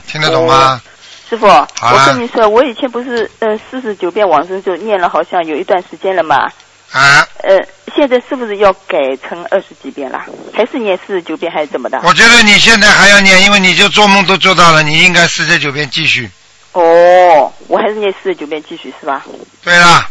[0.06, 0.80] 听得懂吗？
[1.28, 6.50] 师傅，我跟你说，我以前不是呃四十九遍往生咒念了，好像有一段时间了嘛。
[6.92, 7.58] 啊，呃，
[7.94, 10.24] 现在是不是要改成二十几遍了？
[10.54, 12.00] 还是念四十九遍，还是怎么的？
[12.02, 16.30] 我觉得你现在还要念，因为你就做梦都做到了，你应该四十九遍继续。
[16.72, 19.24] 哦，我还是念四十九遍继续是吧？
[19.62, 20.08] 对啦，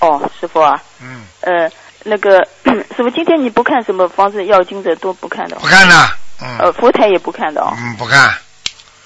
[0.00, 1.70] 哦，师傅啊，嗯，呃，
[2.04, 5.58] 那个 师傅，今天你不看什么房子要经者都不看的哦？
[5.60, 7.74] 不看了，嗯呃，佛台也不看的哦。
[7.78, 8.32] 嗯，不看。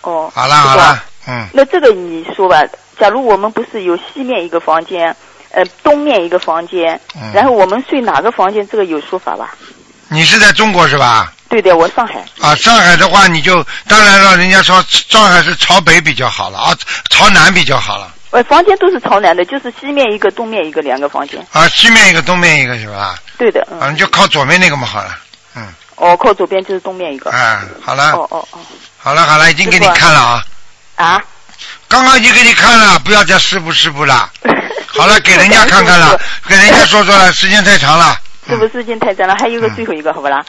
[0.02, 0.30] 哦。
[0.34, 2.62] 好了师傅啊好了，嗯，那这个你说吧，
[2.98, 5.14] 假如我们不是有西面一个房间，
[5.50, 9.54] 呃，东面一个房间，嗯然后我们睡哪个房间，这个有说法吧？
[10.08, 11.32] 你是在中国是吧？
[11.48, 12.24] 对的，我上海。
[12.40, 16.76] 啊，上海的话你就当然了，人家说上海是朝北比较好了啊，
[17.10, 21.44] 朝南比较好了呃，房间都是朝南的，就是西面一个，东面一个，两个房间。
[21.52, 23.16] 啊，西面一个，东面一个是吧？
[23.36, 23.80] 对的，嗯。
[23.80, 25.18] 啊，你就靠左面那个嘛好了。
[25.56, 27.28] 嗯哦，靠左边就是东面一个。
[27.32, 28.12] 啊，好了。
[28.12, 28.58] 哦哦哦。
[28.98, 30.44] 好了好了，已经给你看了啊。
[30.94, 31.20] 啊？
[31.90, 34.30] 刚刚已经给你看了，不要再师傅师傅了。
[34.86, 38.16] 好了，给人家看看了，给人家说说了， 时间太长了。
[38.48, 40.40] 师傅时间太长了，还有个最后一个，好不啦？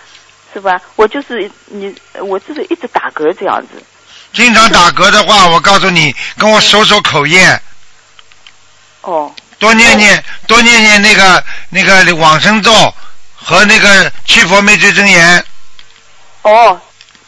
[0.54, 3.82] 师傅啊，我就是你，我就是一直打嗝这样子。
[4.34, 7.60] 经常打嗝的话，我告诉你，跟我守守口业。
[9.02, 9.34] 哦。
[9.58, 12.72] 多念念，多念念那个那个往生咒
[13.36, 15.46] 和那个七佛灭罪真言。
[16.44, 16.80] 哦，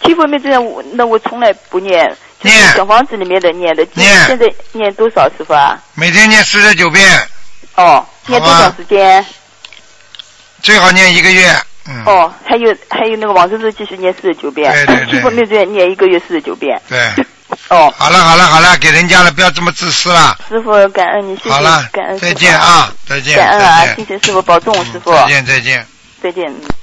[0.04, 2.16] 七佛灭罪真言，那我从来不念。
[2.44, 2.74] 念。
[2.76, 3.86] 小房子里面的念的。
[3.96, 4.26] 念。
[4.28, 5.82] 现在念多少师傅啊？
[5.96, 7.04] 每天念四十九遍。
[7.76, 9.26] 哦，念多少时间？
[10.62, 11.52] 最好念一个月。
[11.88, 12.04] 嗯。
[12.06, 14.72] 哦，还有还有那个王生咒继续念四十九遍。
[14.72, 15.12] 对对对。
[15.12, 16.80] 七佛灭罪念一个月四十九遍。
[16.88, 17.00] 对。
[17.70, 17.94] 哦。
[17.98, 20.38] 好了好了好了，给人家了，不要这么自私了。
[20.50, 21.50] 师傅，感恩你，谢谢。
[21.50, 22.20] 好了，感恩。
[22.20, 23.36] 再见啊，再见。
[23.38, 25.12] 感恩啊，谢谢师傅保重，师傅。
[25.14, 25.86] 再见再见。
[26.22, 26.83] 再见。